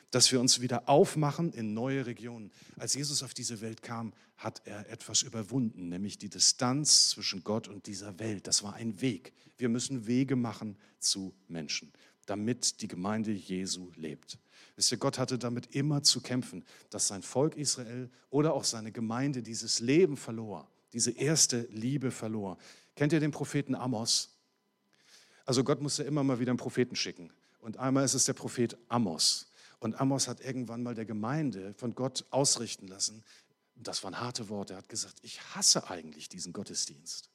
Dass 0.10 0.32
wir 0.32 0.42
uns 0.42 0.60
wieder 0.62 0.90
aufmachen 0.90 1.54
in 1.54 1.74
neue 1.74 2.08
Regionen. 2.08 2.52
Als 2.78 2.96
Jesus 2.96 3.22
auf 3.22 3.34
diese 3.34 3.62
Welt 3.62 3.84
kam, 3.84 4.12
hat 4.36 4.64
er 4.66 4.90
etwas 4.90 5.22
überwunden, 5.22 5.90
nämlich 5.90 6.18
die 6.18 6.28
Distanz 6.28 7.10
zwischen 7.10 7.44
Gott 7.44 7.68
und 7.68 7.86
dieser 7.86 8.20
Welt. 8.20 8.48
Das 8.48 8.64
war 8.64 8.74
ein 8.74 9.00
Weg. 9.00 9.32
Wir 9.58 9.70
müssen 9.70 10.08
Wege 10.08 10.36
machen 10.36 10.76
zu 11.00 11.34
Menschen, 11.48 11.94
damit 12.26 12.82
die 12.82 12.88
Gemeinde 12.88 13.32
Jesu 13.32 13.92
lebt. 13.96 14.40
Wisst 14.76 14.92
ihr, 14.92 14.98
Gott 14.98 15.18
hatte 15.18 15.38
damit 15.38 15.76
immer 15.76 16.04
zu 16.04 16.22
kämpfen, 16.22 16.64
dass 16.90 17.08
sein 17.08 17.22
Volk 17.22 17.56
Israel 17.56 18.10
oder 18.30 18.54
auch 18.54 18.64
seine 18.64 18.92
Gemeinde 18.92 19.42
dieses 19.42 19.80
Leben 19.80 20.18
verlor, 20.18 20.68
diese 20.94 21.12
erste 21.12 21.68
Liebe 21.72 22.12
verlor. 22.12 22.58
Kennt 22.96 23.14
ihr 23.14 23.20
den 23.20 23.32
Propheten 23.32 23.76
Amos? 23.76 24.30
Also 25.46 25.64
Gott 25.64 25.82
musste 25.82 26.04
immer 26.04 26.24
mal 26.24 26.40
wieder 26.40 26.52
einen 26.52 26.58
Propheten 26.58 26.96
schicken. 26.96 27.32
Und 27.60 27.78
einmal 27.78 28.06
ist 28.06 28.14
es 28.14 28.26
der 28.26 28.34
Prophet 28.34 28.78
Amos. 28.90 29.48
Und 29.80 30.00
Amos 30.00 30.28
hat 30.28 30.42
irgendwann 30.42 30.84
mal 30.84 30.96
der 30.96 31.06
Gemeinde 31.06 31.74
von 31.76 31.96
Gott 31.96 32.26
ausrichten 32.30 32.88
lassen. 32.88 33.24
Das 33.76 34.04
waren 34.04 34.20
harte 34.20 34.50
Worte. 34.50 34.74
Er 34.74 34.78
hat 34.78 34.90
gesagt, 34.90 35.18
ich 35.24 35.42
hasse 35.56 35.90
eigentlich 35.90 36.30
diesen 36.30 36.54
Gottesdienst. 36.54 37.30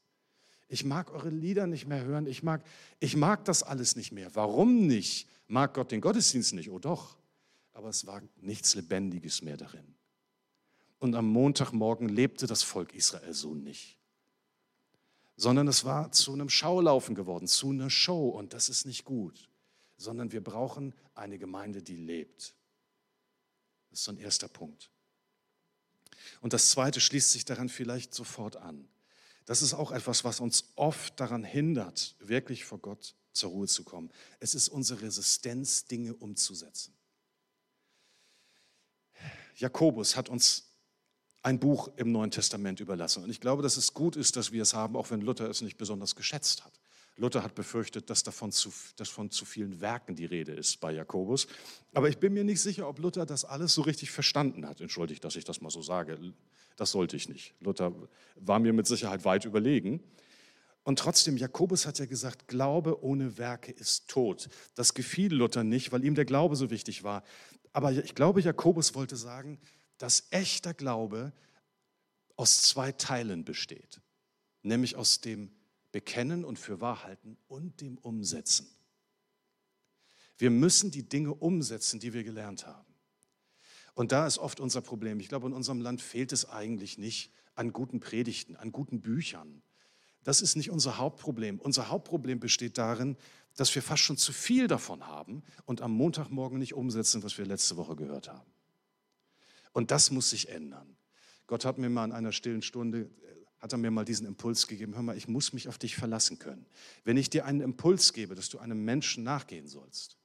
Ich 0.69 0.85
mag 0.85 1.13
eure 1.13 1.29
Lieder 1.29 1.67
nicht 1.67 1.87
mehr 1.87 2.05
hören. 2.05 2.27
Ich 2.27 2.43
mag, 2.43 2.65
ich 2.99 3.17
mag 3.17 3.45
das 3.45 3.63
alles 3.63 3.97
nicht 3.97 4.13
mehr. 4.13 4.35
Warum 4.35 4.87
nicht? 4.87 5.29
Mag 5.49 5.75
Gott 5.75 5.91
den 5.93 6.01
Gottesdienst 6.01 6.55
nicht? 6.55 6.71
Oh 6.71 6.79
doch 6.79 7.17
aber 7.77 7.91
es 7.91 8.07
war 8.07 8.23
nichts 8.37 8.75
Lebendiges 8.75 9.43
mehr 9.43 9.59
darin. 9.59 9.95
Und 10.99 11.15
am 11.15 11.29
Montagmorgen 11.29 12.09
lebte 12.09 12.47
das 12.47 12.63
Volk 12.63 12.95
Israel 12.95 13.35
so 13.35 13.55
nicht, 13.55 13.99
sondern 15.37 15.69
es 15.69 15.85
war 15.85 16.11
zu 16.11 16.33
einem 16.33 16.49
Schaulaufen 16.49 17.15
geworden, 17.15 17.47
zu 17.47 17.71
einer 17.71 17.91
Show 17.91 18.31
und 18.31 18.55
das 18.55 18.71
ist 18.71 18.87
nicht 18.87 19.05
gut, 19.05 19.51
sondern 19.99 20.33
wir 20.33 20.43
brauchen 20.43 20.95
eine 21.15 21.39
Gemeinde, 21.39 21.83
die 21.83 21.97
lebt. 21.97 22.55
Das 23.91 23.99
ist 23.99 24.05
so 24.07 24.13
ein 24.13 24.19
erster 24.19 24.49
Punkt. 24.49 24.91
Und 26.41 26.55
das 26.55 26.71
zweite 26.71 27.01
schließt 27.01 27.31
sich 27.31 27.45
daran 27.45 27.69
vielleicht 27.69 28.15
sofort 28.15 28.57
an. 28.57 28.89
Das 29.45 29.61
ist 29.61 29.75
auch 29.75 29.93
etwas, 29.93 30.25
was 30.25 30.41
uns 30.41 30.73
oft 30.77 31.21
daran 31.21 31.45
hindert, 31.45 32.17
wirklich 32.21 32.65
vor 32.65 32.79
Gott 32.79 33.15
zur 33.37 33.51
Ruhe 33.51 33.69
zu 33.69 33.85
kommen. 33.85 34.11
Es 34.41 34.55
ist 34.55 34.69
unsere 34.69 35.03
Resistenz, 35.03 35.87
Dinge 35.87 36.15
umzusetzen. 36.15 36.95
Jakobus 39.57 40.17
hat 40.17 40.29
uns 40.29 40.67
ein 41.43 41.61
Buch 41.61 41.89
im 41.97 42.11
Neuen 42.11 42.31
Testament 42.31 42.81
überlassen. 42.81 43.23
Und 43.23 43.31
ich 43.31 43.41
glaube, 43.41 43.63
dass 43.63 43.77
es 43.77 43.95
gut 43.95 44.17
ist, 44.17 44.37
dass 44.37 44.51
wir 44.51 44.63
es 44.63 44.75
haben, 44.75 44.97
auch 44.97 45.11
wenn 45.11 45.21
Luther 45.21 45.49
es 45.49 45.61
nicht 45.61 45.77
besonders 45.77 46.17
geschätzt 46.17 46.65
hat. 46.65 46.81
Luther 47.19 47.43
hat 47.43 47.55
befürchtet, 47.55 48.11
dass 48.11 48.23
davon 48.23 48.53
zu, 48.53 48.73
dass 48.97 49.09
von 49.09 49.31
zu 49.31 49.45
vielen 49.47 49.81
Werken 49.81 50.17
die 50.17 50.27
Rede 50.27 50.53
ist 50.53 50.81
bei 50.81 50.93
Jakobus. 50.93 51.47
Aber 51.95 52.09
ich 52.11 52.19
bin 52.19 52.35
mir 52.35 52.45
nicht 52.45 52.61
sicher, 52.61 52.89
ob 52.89 52.99
Luther 52.99 53.25
das 53.25 53.45
alles 53.45 53.73
so 53.75 53.83
richtig 53.83 54.11
verstanden 54.11 54.67
hat. 54.67 54.81
Entschuldigt, 54.81 55.25
dass 55.25 55.37
ich 55.37 55.45
das 55.45 55.63
mal 55.63 55.71
so 55.71 55.81
sage. 55.81 56.19
Das 56.77 56.91
sollte 56.91 57.17
ich 57.17 57.29
nicht. 57.29 57.55
Luther 57.61 57.95
war 58.35 58.59
mir 58.59 58.75
mit 58.75 58.87
Sicherheit 58.87 59.25
weit 59.25 59.47
überlegen. 59.47 60.03
Und 60.87 61.01
trotzdem, 61.01 61.37
Jakobus 61.37 61.85
hat 61.85 61.99
ja 61.99 62.07
gesagt, 62.07 62.47
Glaube 62.47 63.03
ohne 63.03 63.39
Werke 63.39 63.73
ist 63.73 64.07
tot. 64.07 64.49
Das 64.77 64.95
gefiel 64.95 65.35
Luther 65.35 65.65
nicht, 65.65 65.91
weil 65.91 66.05
ihm 66.05 66.15
der 66.15 66.25
Glaube 66.25 66.55
so 66.55 66.71
wichtig 66.71 67.03
war. 67.03 67.25
Aber 67.73 67.91
ich 67.91 68.15
glaube, 68.15 68.41
Jakobus 68.41 68.95
wollte 68.95 69.17
sagen, 69.17 69.59
dass 69.99 70.29
echter 70.31 70.75
Glaube 70.75 71.33
aus 72.37 72.63
zwei 72.63 72.93
Teilen 72.93 73.45
besteht, 73.45 74.01
nämlich 74.63 74.95
aus 74.95 75.21
dem 75.21 75.51
Bekennen 75.91 76.45
und 76.45 76.57
für 76.57 76.81
Wahrhalten 76.81 77.37
und 77.49 77.81
dem 77.81 77.99
Umsetzen. 77.99 78.71
Wir 80.39 80.51
müssen 80.51 80.93
die 80.93 81.09
Dinge 81.09 81.35
umsetzen, 81.35 81.99
die 81.99 82.13
wir 82.13 82.23
gelernt 82.23 82.65
haben. 82.65 82.95
Und 83.95 84.13
da 84.13 84.25
ist 84.25 84.39
oft 84.39 84.61
unser 84.61 84.83
Problem. 84.83 85.19
Ich 85.19 85.29
glaube, 85.29 85.49
in 85.49 85.53
unserem 85.53 85.81
Land 85.81 86.01
fehlt 86.01 86.31
es 86.31 86.49
eigentlich 86.49 86.97
nicht 86.97 87.33
an 87.57 87.73
guten 87.73 87.99
Predigten, 87.99 88.55
an 88.55 88.71
guten 88.71 89.01
Büchern. 89.01 89.65
Das 90.27 90.43
ist 90.43 90.57
nicht 90.57 90.73
unser 90.73 90.99
Hauptproblem. 90.99 91.61
Unser 91.61 91.89
Hauptproblem 91.89 92.41
besteht 92.41 92.79
darin, 92.79 93.17
dass 93.55 93.73
wir 93.77 93.81
fast 93.81 94.03
schon 94.03 94.17
zu 94.17 94.33
viel 94.33 94.67
davon 94.67 95.07
haben 95.07 95.45
und 95.67 95.83
am 95.83 95.93
Montagmorgen 95.93 96.59
nicht 96.59 96.75
umsetzen, 96.75 97.23
was 97.23 97.39
wir 97.39 97.47
letzte 97.47 97.77
Woche 97.77 97.95
gehört 97.95 98.29
haben. 98.29 98.51
Und 99.71 99.93
das 99.93 100.11
muss 100.11 100.31
sich 100.31 100.49
ändern. 100.49 100.97
Gott 101.47 101.65
hat 101.65 101.79
mir 101.79 101.89
mal 101.89 102.07
in 102.07 102.11
einer 102.11 102.33
stillen 102.33 102.63
Stunde, 102.63 103.03
äh, 103.03 103.09
hat 103.61 103.71
er 103.71 103.79
mir 103.79 103.93
mal 103.93 104.05
diesen 104.05 104.27
Impuls 104.27 104.67
gegeben, 104.67 104.97
hör 104.97 105.03
mal, 105.03 105.17
ich 105.17 105.29
muss 105.29 105.53
mich 105.53 105.69
auf 105.69 105.79
dich 105.79 105.95
verlassen 105.95 106.41
können. 106.41 106.67
Wenn 107.05 107.17
ich 107.17 107.31
dir 107.31 107.45
einen 107.45 107.61
Impuls 107.61 108.13
gebe, 108.13 108.35
dass 108.35 108.49
du 108.49 108.59
einem 108.59 108.85
Menschen 108.85 109.23
nachgehen 109.23 109.69
sollst, 109.69 110.17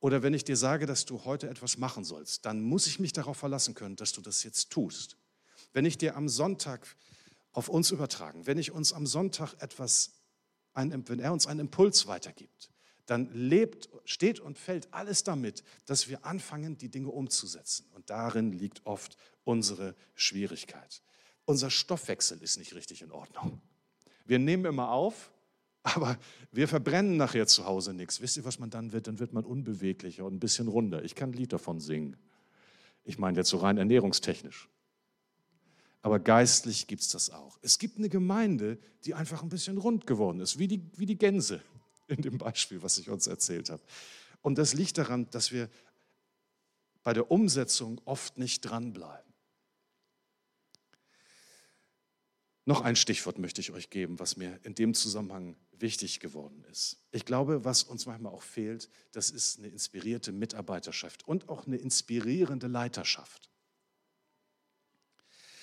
oder 0.00 0.24
wenn 0.24 0.34
ich 0.34 0.42
dir 0.42 0.56
sage, 0.56 0.86
dass 0.86 1.04
du 1.04 1.24
heute 1.24 1.48
etwas 1.48 1.78
machen 1.78 2.02
sollst, 2.02 2.44
dann 2.44 2.60
muss 2.60 2.88
ich 2.88 2.98
mich 2.98 3.12
darauf 3.12 3.36
verlassen 3.36 3.74
können, 3.74 3.94
dass 3.94 4.10
du 4.10 4.20
das 4.20 4.42
jetzt 4.42 4.70
tust. 4.70 5.16
Wenn 5.72 5.84
ich 5.84 5.96
dir 5.96 6.16
am 6.16 6.28
Sonntag 6.28 6.96
auf 7.52 7.68
uns 7.68 7.90
übertragen, 7.90 8.46
wenn 8.46 8.58
ich 8.58 8.72
uns 8.72 8.92
am 8.92 9.06
Sonntag 9.06 9.54
etwas, 9.60 10.12
wenn 10.74 11.18
er 11.18 11.32
uns 11.32 11.46
einen 11.46 11.60
Impuls 11.60 12.06
weitergibt, 12.06 12.70
dann 13.06 13.28
lebt, 13.32 13.88
steht 14.04 14.38
und 14.38 14.56
fällt 14.56 14.92
alles 14.94 15.24
damit, 15.24 15.64
dass 15.86 16.08
wir 16.08 16.24
anfangen, 16.24 16.78
die 16.78 16.88
Dinge 16.88 17.08
umzusetzen. 17.08 17.86
Und 17.94 18.08
darin 18.08 18.52
liegt 18.52 18.86
oft 18.86 19.16
unsere 19.42 19.96
Schwierigkeit. 20.14 21.02
Unser 21.44 21.70
Stoffwechsel 21.70 22.40
ist 22.40 22.56
nicht 22.56 22.74
richtig 22.74 23.02
in 23.02 23.10
Ordnung. 23.10 23.60
Wir 24.26 24.38
nehmen 24.38 24.64
immer 24.64 24.92
auf, 24.92 25.32
aber 25.82 26.16
wir 26.52 26.68
verbrennen 26.68 27.16
nachher 27.16 27.48
zu 27.48 27.64
Hause 27.64 27.94
nichts. 27.94 28.20
Wisst 28.20 28.36
ihr, 28.36 28.44
was 28.44 28.60
man 28.60 28.70
dann 28.70 28.92
wird? 28.92 29.08
Dann 29.08 29.18
wird 29.18 29.32
man 29.32 29.44
unbeweglicher 29.44 30.24
und 30.24 30.34
ein 30.34 30.40
bisschen 30.40 30.68
runder. 30.68 31.02
Ich 31.02 31.16
kann 31.16 31.30
ein 31.30 31.32
Lied 31.32 31.52
davon 31.52 31.80
singen. 31.80 32.16
Ich 33.02 33.18
meine 33.18 33.38
jetzt 33.38 33.48
so 33.50 33.56
rein 33.56 33.76
ernährungstechnisch. 33.76 34.68
Aber 36.02 36.18
geistlich 36.18 36.86
gibt 36.86 37.02
es 37.02 37.08
das 37.10 37.30
auch. 37.30 37.58
Es 37.62 37.78
gibt 37.78 37.98
eine 37.98 38.08
Gemeinde, 38.08 38.78
die 39.04 39.14
einfach 39.14 39.42
ein 39.42 39.48
bisschen 39.48 39.78
rund 39.78 40.06
geworden 40.06 40.40
ist, 40.40 40.58
wie 40.58 40.68
die, 40.68 40.82
wie 40.96 41.06
die 41.06 41.18
Gänse 41.18 41.62
in 42.06 42.22
dem 42.22 42.38
Beispiel, 42.38 42.82
was 42.82 42.98
ich 42.98 43.10
uns 43.10 43.26
erzählt 43.26 43.70
habe. 43.70 43.82
Und 44.42 44.56
das 44.56 44.74
liegt 44.74 44.96
daran, 44.98 45.28
dass 45.30 45.52
wir 45.52 45.68
bei 47.02 47.12
der 47.12 47.30
Umsetzung 47.30 48.00
oft 48.04 48.38
nicht 48.38 48.62
dranbleiben. 48.62 49.30
Noch 52.66 52.82
ein 52.82 52.94
Stichwort 52.94 53.38
möchte 53.38 53.60
ich 53.60 53.72
euch 53.72 53.90
geben, 53.90 54.18
was 54.18 54.36
mir 54.36 54.60
in 54.62 54.74
dem 54.74 54.94
Zusammenhang 54.94 55.56
wichtig 55.72 56.20
geworden 56.20 56.64
ist. 56.70 56.98
Ich 57.10 57.24
glaube, 57.24 57.64
was 57.64 57.82
uns 57.82 58.06
manchmal 58.06 58.32
auch 58.32 58.42
fehlt, 58.42 58.88
das 59.12 59.30
ist 59.30 59.58
eine 59.58 59.68
inspirierte 59.68 60.30
Mitarbeiterschaft 60.30 61.26
und 61.26 61.48
auch 61.48 61.66
eine 61.66 61.76
inspirierende 61.76 62.68
Leiterschaft. 62.68 63.49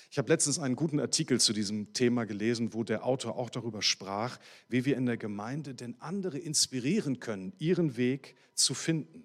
Ich 0.09 0.17
habe 0.17 0.29
letztens 0.29 0.57
einen 0.57 0.75
guten 0.75 0.99
Artikel 0.99 1.39
zu 1.39 1.51
diesem 1.53 1.93
Thema 1.93 2.25
gelesen, 2.25 2.73
wo 2.73 2.83
der 2.83 3.05
Autor 3.05 3.37
auch 3.37 3.49
darüber 3.49 3.81
sprach, 3.81 4.39
wie 4.69 4.85
wir 4.85 4.95
in 4.95 5.05
der 5.05 5.17
Gemeinde 5.17 5.75
denn 5.75 5.99
andere 5.99 6.37
inspirieren 6.37 7.19
können, 7.19 7.53
ihren 7.59 7.97
Weg 7.97 8.35
zu 8.53 8.73
finden. 8.73 9.23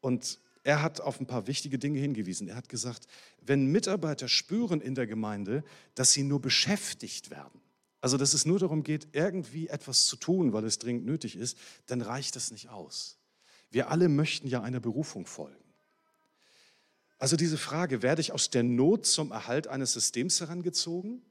Und 0.00 0.38
er 0.64 0.80
hat 0.80 1.00
auf 1.00 1.18
ein 1.18 1.26
paar 1.26 1.48
wichtige 1.48 1.78
Dinge 1.78 1.98
hingewiesen. 1.98 2.48
Er 2.48 2.56
hat 2.56 2.68
gesagt, 2.68 3.08
wenn 3.40 3.66
Mitarbeiter 3.66 4.28
spüren 4.28 4.80
in 4.80 4.94
der 4.94 5.08
Gemeinde, 5.08 5.64
dass 5.94 6.12
sie 6.12 6.22
nur 6.22 6.40
beschäftigt 6.40 7.30
werden, 7.30 7.60
also 8.00 8.16
dass 8.16 8.32
es 8.32 8.46
nur 8.46 8.60
darum 8.60 8.84
geht, 8.84 9.08
irgendwie 9.12 9.68
etwas 9.68 10.06
zu 10.06 10.16
tun, 10.16 10.52
weil 10.52 10.64
es 10.64 10.78
dringend 10.78 11.04
nötig 11.04 11.36
ist, 11.36 11.58
dann 11.86 12.00
reicht 12.00 12.36
das 12.36 12.52
nicht 12.52 12.68
aus. 12.68 13.18
Wir 13.70 13.90
alle 13.90 14.08
möchten 14.08 14.46
ja 14.46 14.62
einer 14.62 14.80
Berufung 14.80 15.26
folgen. 15.26 15.61
Also 17.22 17.36
diese 17.36 17.56
Frage, 17.56 18.02
werde 18.02 18.20
ich 18.20 18.32
aus 18.32 18.50
der 18.50 18.64
Not 18.64 19.06
zum 19.06 19.30
Erhalt 19.30 19.68
eines 19.68 19.92
Systems 19.92 20.40
herangezogen? 20.40 21.22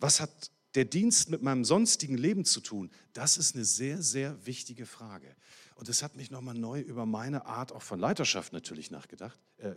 Was 0.00 0.18
hat 0.18 0.50
der 0.74 0.84
Dienst 0.84 1.30
mit 1.30 1.40
meinem 1.40 1.64
sonstigen 1.64 2.18
Leben 2.18 2.44
zu 2.44 2.60
tun? 2.60 2.90
Das 3.12 3.36
ist 3.36 3.54
eine 3.54 3.64
sehr, 3.64 4.02
sehr 4.02 4.44
wichtige 4.44 4.84
Frage. 4.84 5.36
Und 5.76 5.88
es 5.88 6.02
hat 6.02 6.16
mich 6.16 6.32
nochmal 6.32 6.56
neu 6.56 6.80
über 6.80 7.06
meine 7.06 7.46
Art 7.46 7.70
auch 7.70 7.82
von 7.82 8.00
Leiterschaft 8.00 8.52
natürlich 8.52 8.90
nachgedacht, 8.90 9.38
äh, 9.58 9.72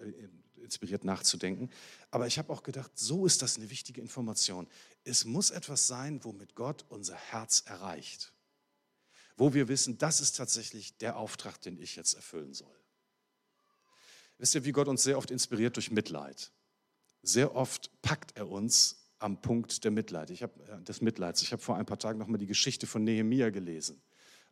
inspiriert 0.56 1.04
nachzudenken. 1.04 1.70
Aber 2.10 2.26
ich 2.26 2.40
habe 2.40 2.52
auch 2.52 2.64
gedacht, 2.64 2.90
so 2.96 3.28
ist 3.28 3.44
das 3.44 3.58
eine 3.58 3.70
wichtige 3.70 4.02
Information. 4.02 4.68
Es 5.04 5.24
muss 5.24 5.52
etwas 5.52 5.86
sein, 5.86 6.24
womit 6.24 6.56
Gott 6.56 6.84
unser 6.90 7.16
Herz 7.16 7.62
erreicht. 7.68 8.34
Wo 9.38 9.54
wir 9.54 9.68
wissen, 9.68 10.00
das 10.00 10.20
ist 10.20 10.36
tatsächlich 10.36 10.98
der 10.98 11.18
Auftrag, 11.18 11.62
den 11.62 11.78
ich 11.78 11.96
jetzt 11.96 12.16
erfüllen 12.16 12.56
soll. 12.56 12.76
Wisst 14.38 14.56
ihr, 14.56 14.66
wie 14.66 14.72
Gott 14.72 14.88
uns 14.88 15.04
sehr 15.04 15.18
oft 15.18 15.32
inspiriert 15.32 15.76
durch 15.76 15.92
Mitleid? 15.92 16.52
Sehr 17.22 17.56
oft 17.56 17.92
packt 18.02 18.38
er 18.38 18.50
uns 18.50 19.12
am 19.20 19.42
Punkt 19.42 19.84
der 19.84 19.92
Mitleid. 19.92 20.30
Ich 20.30 20.44
hab, 20.44 20.60
äh, 20.70 20.82
des 20.82 21.02
Mitleids. 21.02 21.42
Ich 21.42 21.52
habe 21.52 21.62
vor 21.62 21.78
ein 21.78 21.86
paar 21.86 22.00
Tagen 22.00 22.20
noch 22.20 22.28
mal 22.28 22.38
die 22.38 22.46
Geschichte 22.46 22.86
von 22.88 23.04
Nehemia 23.04 23.50
gelesen 23.50 24.02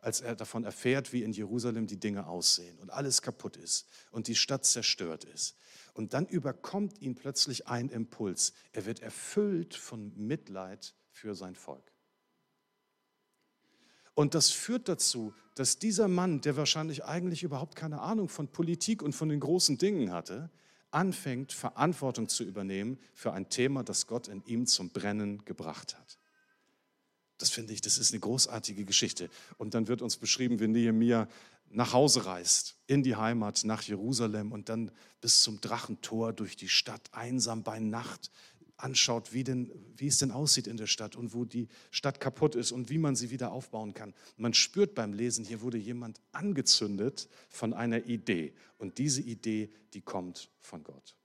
als 0.04 0.20
er 0.20 0.36
davon 0.36 0.64
erfährt, 0.64 1.12
wie 1.14 1.22
in 1.22 1.32
Jerusalem 1.32 1.86
die 1.86 1.98
Dinge 1.98 2.26
aussehen 2.26 2.78
und 2.78 2.90
alles 2.90 3.22
kaputt 3.22 3.56
ist 3.56 3.86
und 4.10 4.28
die 4.28 4.34
Stadt 4.34 4.66
zerstört 4.66 5.24
ist. 5.24 5.56
Und 5.94 6.12
dann 6.12 6.26
überkommt 6.26 7.00
ihn 7.00 7.14
plötzlich 7.14 7.68
ein 7.68 7.88
Impuls. 7.88 8.52
Er 8.72 8.84
wird 8.84 9.00
erfüllt 9.00 9.74
von 9.74 10.12
Mitleid 10.14 10.94
für 11.10 11.34
sein 11.34 11.54
Volk. 11.54 11.93
Und 14.14 14.34
das 14.34 14.50
führt 14.50 14.88
dazu, 14.88 15.34
dass 15.54 15.78
dieser 15.78 16.08
Mann, 16.08 16.40
der 16.40 16.56
wahrscheinlich 16.56 17.04
eigentlich 17.04 17.42
überhaupt 17.42 17.76
keine 17.76 18.00
Ahnung 18.00 18.28
von 18.28 18.48
Politik 18.48 19.02
und 19.02 19.12
von 19.12 19.28
den 19.28 19.40
großen 19.40 19.78
Dingen 19.78 20.12
hatte, 20.12 20.50
anfängt, 20.90 21.52
Verantwortung 21.52 22.28
zu 22.28 22.44
übernehmen 22.44 22.98
für 23.12 23.32
ein 23.32 23.48
Thema, 23.48 23.82
das 23.82 24.06
Gott 24.06 24.28
in 24.28 24.44
ihm 24.46 24.66
zum 24.66 24.90
Brennen 24.90 25.44
gebracht 25.44 25.96
hat. 25.98 26.18
Das 27.38 27.50
finde 27.50 27.72
ich, 27.72 27.80
das 27.80 27.98
ist 27.98 28.12
eine 28.12 28.20
großartige 28.20 28.84
Geschichte. 28.84 29.28
Und 29.58 29.74
dann 29.74 29.88
wird 29.88 30.02
uns 30.02 30.16
beschrieben, 30.16 30.60
wie 30.60 30.68
Nehemiah 30.68 31.28
nach 31.68 31.92
Hause 31.92 32.26
reist, 32.26 32.76
in 32.86 33.02
die 33.02 33.16
Heimat, 33.16 33.62
nach 33.64 33.82
Jerusalem 33.82 34.52
und 34.52 34.68
dann 34.68 34.92
bis 35.20 35.42
zum 35.42 35.60
Drachentor 35.60 36.32
durch 36.32 36.56
die 36.56 36.68
Stadt, 36.68 37.08
einsam 37.12 37.64
bei 37.64 37.80
Nacht, 37.80 38.30
anschaut, 38.84 39.32
wie, 39.32 39.44
denn, 39.44 39.72
wie 39.96 40.08
es 40.08 40.18
denn 40.18 40.30
aussieht 40.30 40.66
in 40.66 40.76
der 40.76 40.86
Stadt 40.86 41.16
und 41.16 41.32
wo 41.32 41.46
die 41.46 41.68
Stadt 41.90 42.20
kaputt 42.20 42.54
ist 42.54 42.70
und 42.70 42.90
wie 42.90 42.98
man 42.98 43.16
sie 43.16 43.30
wieder 43.30 43.50
aufbauen 43.50 43.94
kann. 43.94 44.14
Man 44.36 44.52
spürt 44.52 44.94
beim 44.94 45.14
Lesen, 45.14 45.44
hier 45.44 45.62
wurde 45.62 45.78
jemand 45.78 46.20
angezündet 46.32 47.28
von 47.48 47.72
einer 47.72 48.04
Idee. 48.04 48.52
Und 48.76 48.98
diese 48.98 49.22
Idee, 49.22 49.70
die 49.94 50.02
kommt 50.02 50.50
von 50.60 50.84
Gott. 50.84 51.16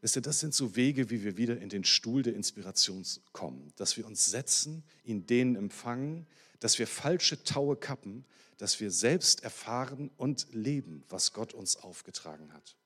Wisst 0.00 0.14
ihr, 0.14 0.22
das 0.22 0.38
sind 0.38 0.54
so 0.54 0.76
Wege, 0.76 1.10
wie 1.10 1.24
wir 1.24 1.36
wieder 1.36 1.60
in 1.60 1.70
den 1.70 1.82
Stuhl 1.82 2.22
der 2.22 2.34
Inspiration 2.34 3.04
kommen, 3.32 3.72
dass 3.74 3.96
wir 3.96 4.06
uns 4.06 4.26
setzen, 4.26 4.84
ihn 5.02 5.26
denen 5.26 5.56
empfangen, 5.56 6.26
dass 6.60 6.78
wir 6.78 6.86
falsche 6.86 7.42
Taue 7.42 7.76
kappen, 7.76 8.24
dass 8.58 8.78
wir 8.78 8.92
selbst 8.92 9.42
erfahren 9.42 10.10
und 10.16 10.46
leben, 10.52 11.02
was 11.08 11.32
Gott 11.32 11.52
uns 11.52 11.76
aufgetragen 11.76 12.52
hat. 12.52 12.76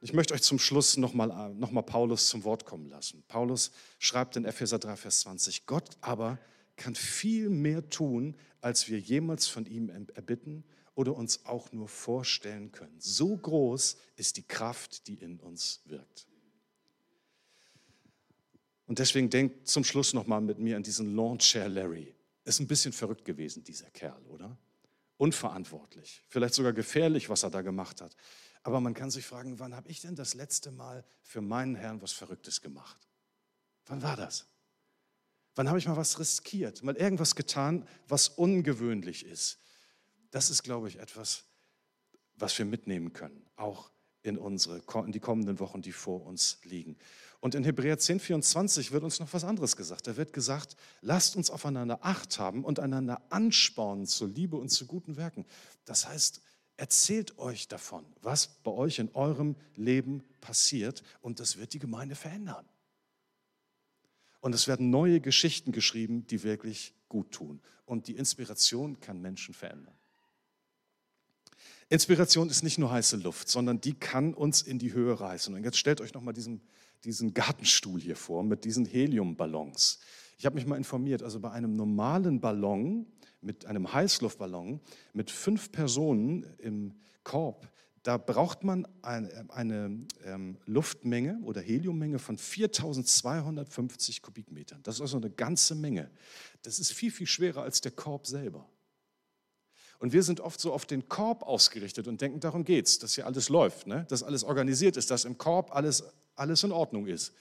Ich 0.00 0.12
möchte 0.12 0.34
euch 0.34 0.42
zum 0.42 0.58
Schluss 0.58 0.96
nochmal 0.96 1.54
noch 1.54 1.70
mal 1.70 1.82
Paulus 1.82 2.28
zum 2.28 2.44
Wort 2.44 2.64
kommen 2.64 2.88
lassen. 2.88 3.24
Paulus 3.28 3.72
schreibt 3.98 4.36
in 4.36 4.44
Epheser 4.44 4.78
3, 4.78 4.96
Vers 4.96 5.20
20, 5.20 5.66
Gott 5.66 5.96
aber 6.00 6.38
kann 6.76 6.94
viel 6.94 7.48
mehr 7.48 7.88
tun, 7.88 8.36
als 8.60 8.88
wir 8.88 8.98
jemals 8.98 9.46
von 9.46 9.64
ihm 9.64 9.88
erbitten 9.88 10.64
oder 10.94 11.14
uns 11.14 11.44
auch 11.46 11.72
nur 11.72 11.88
vorstellen 11.88 12.72
können. 12.72 12.98
So 12.98 13.36
groß 13.36 13.96
ist 14.16 14.36
die 14.36 14.42
Kraft, 14.42 15.06
die 15.06 15.14
in 15.14 15.40
uns 15.40 15.80
wirkt. 15.86 16.26
Und 18.86 18.98
deswegen 18.98 19.30
denkt 19.30 19.66
zum 19.68 19.84
Schluss 19.84 20.14
nochmal 20.14 20.40
mit 20.40 20.58
mir 20.58 20.76
an 20.76 20.82
diesen 20.82 21.16
Lawn 21.16 21.38
Chair 21.38 21.68
Larry. 21.68 22.14
Ist 22.44 22.60
ein 22.60 22.68
bisschen 22.68 22.92
verrückt 22.92 23.24
gewesen, 23.24 23.64
dieser 23.64 23.90
Kerl, 23.90 24.22
oder? 24.26 24.56
Unverantwortlich, 25.18 26.22
vielleicht 26.28 26.54
sogar 26.54 26.72
gefährlich, 26.72 27.28
was 27.28 27.42
er 27.42 27.50
da 27.50 27.62
gemacht 27.62 28.00
hat. 28.00 28.14
Aber 28.66 28.80
man 28.80 28.94
kann 28.94 29.12
sich 29.12 29.24
fragen, 29.24 29.60
wann 29.60 29.76
habe 29.76 29.88
ich 29.88 30.00
denn 30.00 30.16
das 30.16 30.34
letzte 30.34 30.72
Mal 30.72 31.04
für 31.22 31.40
meinen 31.40 31.76
Herrn 31.76 32.02
was 32.02 32.10
Verrücktes 32.10 32.62
gemacht? 32.62 32.98
Wann 33.86 34.02
war 34.02 34.16
das? 34.16 34.46
Wann 35.54 35.68
habe 35.68 35.78
ich 35.78 35.86
mal 35.86 35.96
was 35.96 36.18
riskiert, 36.18 36.82
mal 36.82 36.96
irgendwas 36.96 37.36
getan, 37.36 37.86
was 38.08 38.26
ungewöhnlich 38.26 39.24
ist? 39.24 39.60
Das 40.32 40.50
ist, 40.50 40.64
glaube 40.64 40.88
ich, 40.88 40.98
etwas, 40.98 41.44
was 42.34 42.58
wir 42.58 42.64
mitnehmen 42.64 43.12
können, 43.12 43.46
auch 43.54 43.92
in, 44.22 44.36
unsere, 44.36 44.82
in 45.04 45.12
die 45.12 45.20
kommenden 45.20 45.60
Wochen, 45.60 45.80
die 45.80 45.92
vor 45.92 46.26
uns 46.26 46.58
liegen. 46.64 46.98
Und 47.38 47.54
in 47.54 47.62
Hebräer 47.62 48.00
10, 48.00 48.18
24 48.18 48.90
wird 48.90 49.04
uns 49.04 49.20
noch 49.20 49.32
was 49.32 49.44
anderes 49.44 49.76
gesagt. 49.76 50.08
Da 50.08 50.16
wird 50.16 50.32
gesagt, 50.32 50.76
lasst 51.02 51.36
uns 51.36 51.50
aufeinander 51.50 52.00
Acht 52.02 52.40
haben 52.40 52.64
und 52.64 52.80
einander 52.80 53.22
anspornen 53.30 54.06
zur 54.06 54.26
Liebe 54.26 54.56
und 54.56 54.70
zu 54.70 54.88
guten 54.88 55.16
Werken. 55.16 55.46
Das 55.84 56.08
heißt, 56.08 56.42
erzählt 56.76 57.38
euch 57.38 57.68
davon, 57.68 58.04
was 58.22 58.48
bei 58.62 58.70
euch 58.70 58.98
in 58.98 59.14
eurem 59.14 59.56
Leben 59.74 60.22
passiert 60.40 61.02
und 61.22 61.40
das 61.40 61.56
wird 61.56 61.72
die 61.72 61.78
Gemeinde 61.78 62.14
verändern. 62.14 62.66
Und 64.40 64.54
es 64.54 64.68
werden 64.68 64.90
neue 64.90 65.20
Geschichten 65.20 65.72
geschrieben, 65.72 66.26
die 66.26 66.42
wirklich 66.42 66.94
gut 67.08 67.32
tun. 67.32 67.60
Und 67.84 68.08
die 68.08 68.16
Inspiration 68.16 69.00
kann 69.00 69.20
Menschen 69.20 69.54
verändern. 69.54 69.94
Inspiration 71.88 72.48
ist 72.50 72.62
nicht 72.62 72.78
nur 72.78 72.90
heiße 72.90 73.16
Luft, 73.16 73.48
sondern 73.48 73.80
die 73.80 73.94
kann 73.94 74.34
uns 74.34 74.62
in 74.62 74.78
die 74.78 74.92
Höhe 74.92 75.18
reißen. 75.18 75.54
Und 75.54 75.64
jetzt 75.64 75.78
stellt 75.78 76.00
euch 76.00 76.14
nochmal 76.14 76.34
diesen 76.34 76.60
diesen 77.04 77.34
Gartenstuhl 77.34 78.00
hier 78.00 78.16
vor 78.16 78.42
mit 78.42 78.64
diesen 78.64 78.84
Heliumballons. 78.84 80.00
Ich 80.38 80.44
habe 80.44 80.56
mich 80.56 80.66
mal 80.66 80.76
informiert, 80.76 81.22
also 81.22 81.40
bei 81.40 81.50
einem 81.50 81.76
normalen 81.76 82.40
Ballon, 82.40 83.06
mit 83.46 83.64
einem 83.64 83.92
Heißluftballon, 83.92 84.80
mit 85.14 85.30
fünf 85.30 85.72
Personen 85.72 86.44
im 86.58 86.94
Korb, 87.22 87.70
Da 88.02 88.18
braucht 88.18 88.62
man 88.62 88.86
eine, 89.02 90.06
ähm, 90.24 90.58
Luftmenge 90.64 91.40
oder 91.42 91.60
Heliummenge 91.60 92.20
von 92.20 92.38
4250 92.38 94.22
Kubikmetern. 94.22 94.80
Das 94.84 94.96
ist 94.96 95.00
also 95.00 95.16
eine 95.16 95.30
ganze 95.30 95.74
Menge. 95.74 96.10
Das 96.62 96.78
ist 96.78 96.92
viel, 96.92 97.10
viel 97.10 97.26
schwerer 97.26 97.62
als 97.62 97.80
der 97.80 97.90
Korb 97.90 98.28
selber. 98.28 98.68
Und 99.98 100.12
wir 100.12 100.22
sind 100.22 100.40
oft 100.40 100.60
so 100.60 100.72
auf 100.72 100.86
den 100.86 101.08
Korb 101.08 101.42
ausgerichtet 101.42 102.06
und 102.06 102.20
denken, 102.20 102.38
darum 102.38 102.64
geht's, 102.64 103.00
dass 103.00 103.14
hier 103.16 103.26
alles 103.26 103.48
läuft, 103.48 103.88
ne? 103.88 104.04
dass 104.08 104.22
alles 104.22 104.44
organisiert 104.44 104.96
ist, 104.96 105.10
dass 105.10 105.24
im 105.24 105.36
Korb 105.36 105.74
alles, 105.74 106.04
alles 106.36 106.62
in 106.62 106.70
Ordnung 106.70 107.06
ist. 107.06 107.32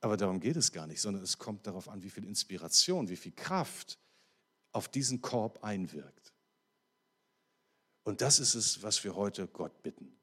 Aber 0.00 0.16
darum 0.16 0.40
geht 0.40 0.56
es 0.56 0.72
gar 0.72 0.86
nicht, 0.86 1.02
sondern 1.02 1.22
es 1.22 1.38
kommt 1.38 1.66
darauf 1.66 1.88
an, 1.88 2.02
wie 2.02 2.10
viel 2.10 2.24
Inspiration, 2.24 3.10
wie 3.10 3.16
viel 3.16 3.32
Kraft 3.32 3.98
auf 4.72 4.88
diesen 4.88 5.20
Korb 5.20 5.62
einwirkt. 5.64 6.32
Und 8.02 8.20
das 8.20 8.38
ist 8.38 8.54
es, 8.54 8.82
was 8.82 9.04
wir 9.04 9.14
heute 9.14 9.46
Gott 9.46 9.82
bitten. 9.82 10.16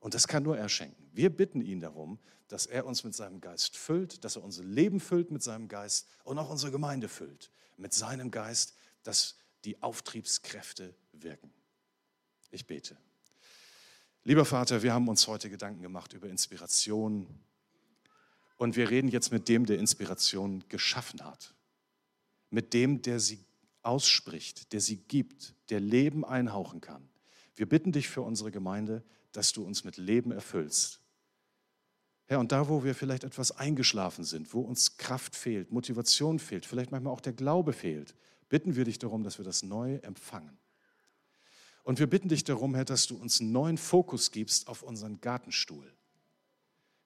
Und 0.00 0.14
das 0.14 0.28
kann 0.28 0.42
nur 0.42 0.58
er 0.58 0.68
schenken. 0.68 1.10
Wir 1.12 1.30
bitten 1.30 1.60
ihn 1.60 1.80
darum, 1.80 2.18
dass 2.48 2.66
er 2.66 2.86
uns 2.86 3.04
mit 3.04 3.14
seinem 3.14 3.40
Geist 3.40 3.76
füllt, 3.76 4.24
dass 4.24 4.36
er 4.36 4.42
unser 4.42 4.64
Leben 4.64 5.00
füllt 5.00 5.30
mit 5.30 5.42
seinem 5.42 5.68
Geist 5.68 6.08
und 6.24 6.38
auch 6.38 6.50
unsere 6.50 6.72
Gemeinde 6.72 7.08
füllt 7.08 7.50
mit 7.76 7.92
seinem 7.92 8.30
Geist, 8.30 8.74
dass 9.02 9.36
die 9.64 9.80
Auftriebskräfte 9.82 10.94
wirken. 11.12 11.52
Ich 12.50 12.66
bete. 12.66 12.96
Lieber 14.24 14.44
Vater, 14.44 14.82
wir 14.82 14.92
haben 14.92 15.08
uns 15.08 15.26
heute 15.26 15.50
Gedanken 15.50 15.82
gemacht 15.82 16.12
über 16.12 16.28
Inspiration 16.28 17.26
und 18.56 18.76
wir 18.76 18.90
reden 18.90 19.08
jetzt 19.08 19.30
mit 19.30 19.48
dem, 19.48 19.64
der 19.64 19.78
Inspiration 19.78 20.64
geschaffen 20.68 21.24
hat, 21.24 21.54
mit 22.50 22.74
dem, 22.74 23.00
der 23.02 23.20
sie 23.20 23.44
ausspricht, 23.88 24.72
der 24.74 24.80
sie 24.80 24.98
gibt, 24.98 25.54
der 25.70 25.80
Leben 25.80 26.22
einhauchen 26.24 26.82
kann. 26.82 27.08
Wir 27.56 27.66
bitten 27.66 27.90
dich 27.90 28.08
für 28.08 28.20
unsere 28.20 28.50
Gemeinde, 28.50 29.02
dass 29.32 29.52
du 29.52 29.64
uns 29.64 29.82
mit 29.82 29.96
Leben 29.96 30.30
erfüllst. 30.30 31.00
Herr, 32.26 32.38
und 32.38 32.52
da, 32.52 32.68
wo 32.68 32.84
wir 32.84 32.94
vielleicht 32.94 33.24
etwas 33.24 33.50
eingeschlafen 33.50 34.24
sind, 34.24 34.52
wo 34.52 34.60
uns 34.60 34.98
Kraft 34.98 35.34
fehlt, 35.34 35.72
Motivation 35.72 36.38
fehlt, 36.38 36.66
vielleicht 36.66 36.92
manchmal 36.92 37.14
auch 37.14 37.22
der 37.22 37.32
Glaube 37.32 37.72
fehlt, 37.72 38.14
bitten 38.50 38.76
wir 38.76 38.84
dich 38.84 38.98
darum, 38.98 39.24
dass 39.24 39.38
wir 39.38 39.44
das 39.46 39.62
neu 39.62 39.94
empfangen. 39.96 40.58
Und 41.82 41.98
wir 41.98 42.06
bitten 42.06 42.28
dich 42.28 42.44
darum, 42.44 42.74
Herr, 42.74 42.84
dass 42.84 43.06
du 43.06 43.16
uns 43.16 43.40
einen 43.40 43.52
neuen 43.52 43.78
Fokus 43.78 44.30
gibst 44.30 44.68
auf 44.68 44.82
unseren 44.82 45.22
Gartenstuhl. 45.22 45.90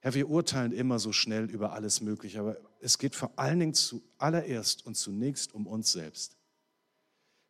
Herr, 0.00 0.14
wir 0.14 0.28
urteilen 0.28 0.72
immer 0.72 0.98
so 0.98 1.12
schnell 1.12 1.48
über 1.48 1.74
alles 1.74 2.00
Mögliche, 2.00 2.40
aber 2.40 2.56
es 2.80 2.98
geht 2.98 3.14
vor 3.14 3.30
allen 3.36 3.60
Dingen 3.60 3.74
zuallererst 3.74 4.84
und 4.84 4.96
zunächst 4.96 5.54
um 5.54 5.68
uns 5.68 5.92
selbst. 5.92 6.36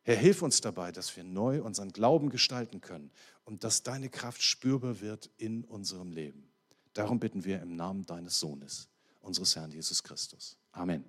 Herr, 0.03 0.17
hilf 0.17 0.41
uns 0.41 0.59
dabei, 0.59 0.91
dass 0.91 1.15
wir 1.15 1.23
neu 1.23 1.61
unseren 1.61 1.91
Glauben 1.93 2.29
gestalten 2.29 2.81
können 2.81 3.09
und 3.45 3.63
dass 3.63 3.83
deine 3.83 4.09
Kraft 4.09 4.43
spürbar 4.43 4.99
wird 5.01 5.29
in 5.37 5.63
unserem 5.63 6.11
Leben. 6.11 6.49
Darum 6.93 7.19
bitten 7.19 7.45
wir 7.45 7.61
im 7.61 7.75
Namen 7.75 8.05
deines 8.05 8.39
Sohnes, 8.39 8.89
unseres 9.21 9.55
Herrn 9.55 9.71
Jesus 9.71 10.03
Christus. 10.03 10.57
Amen. 10.73 11.03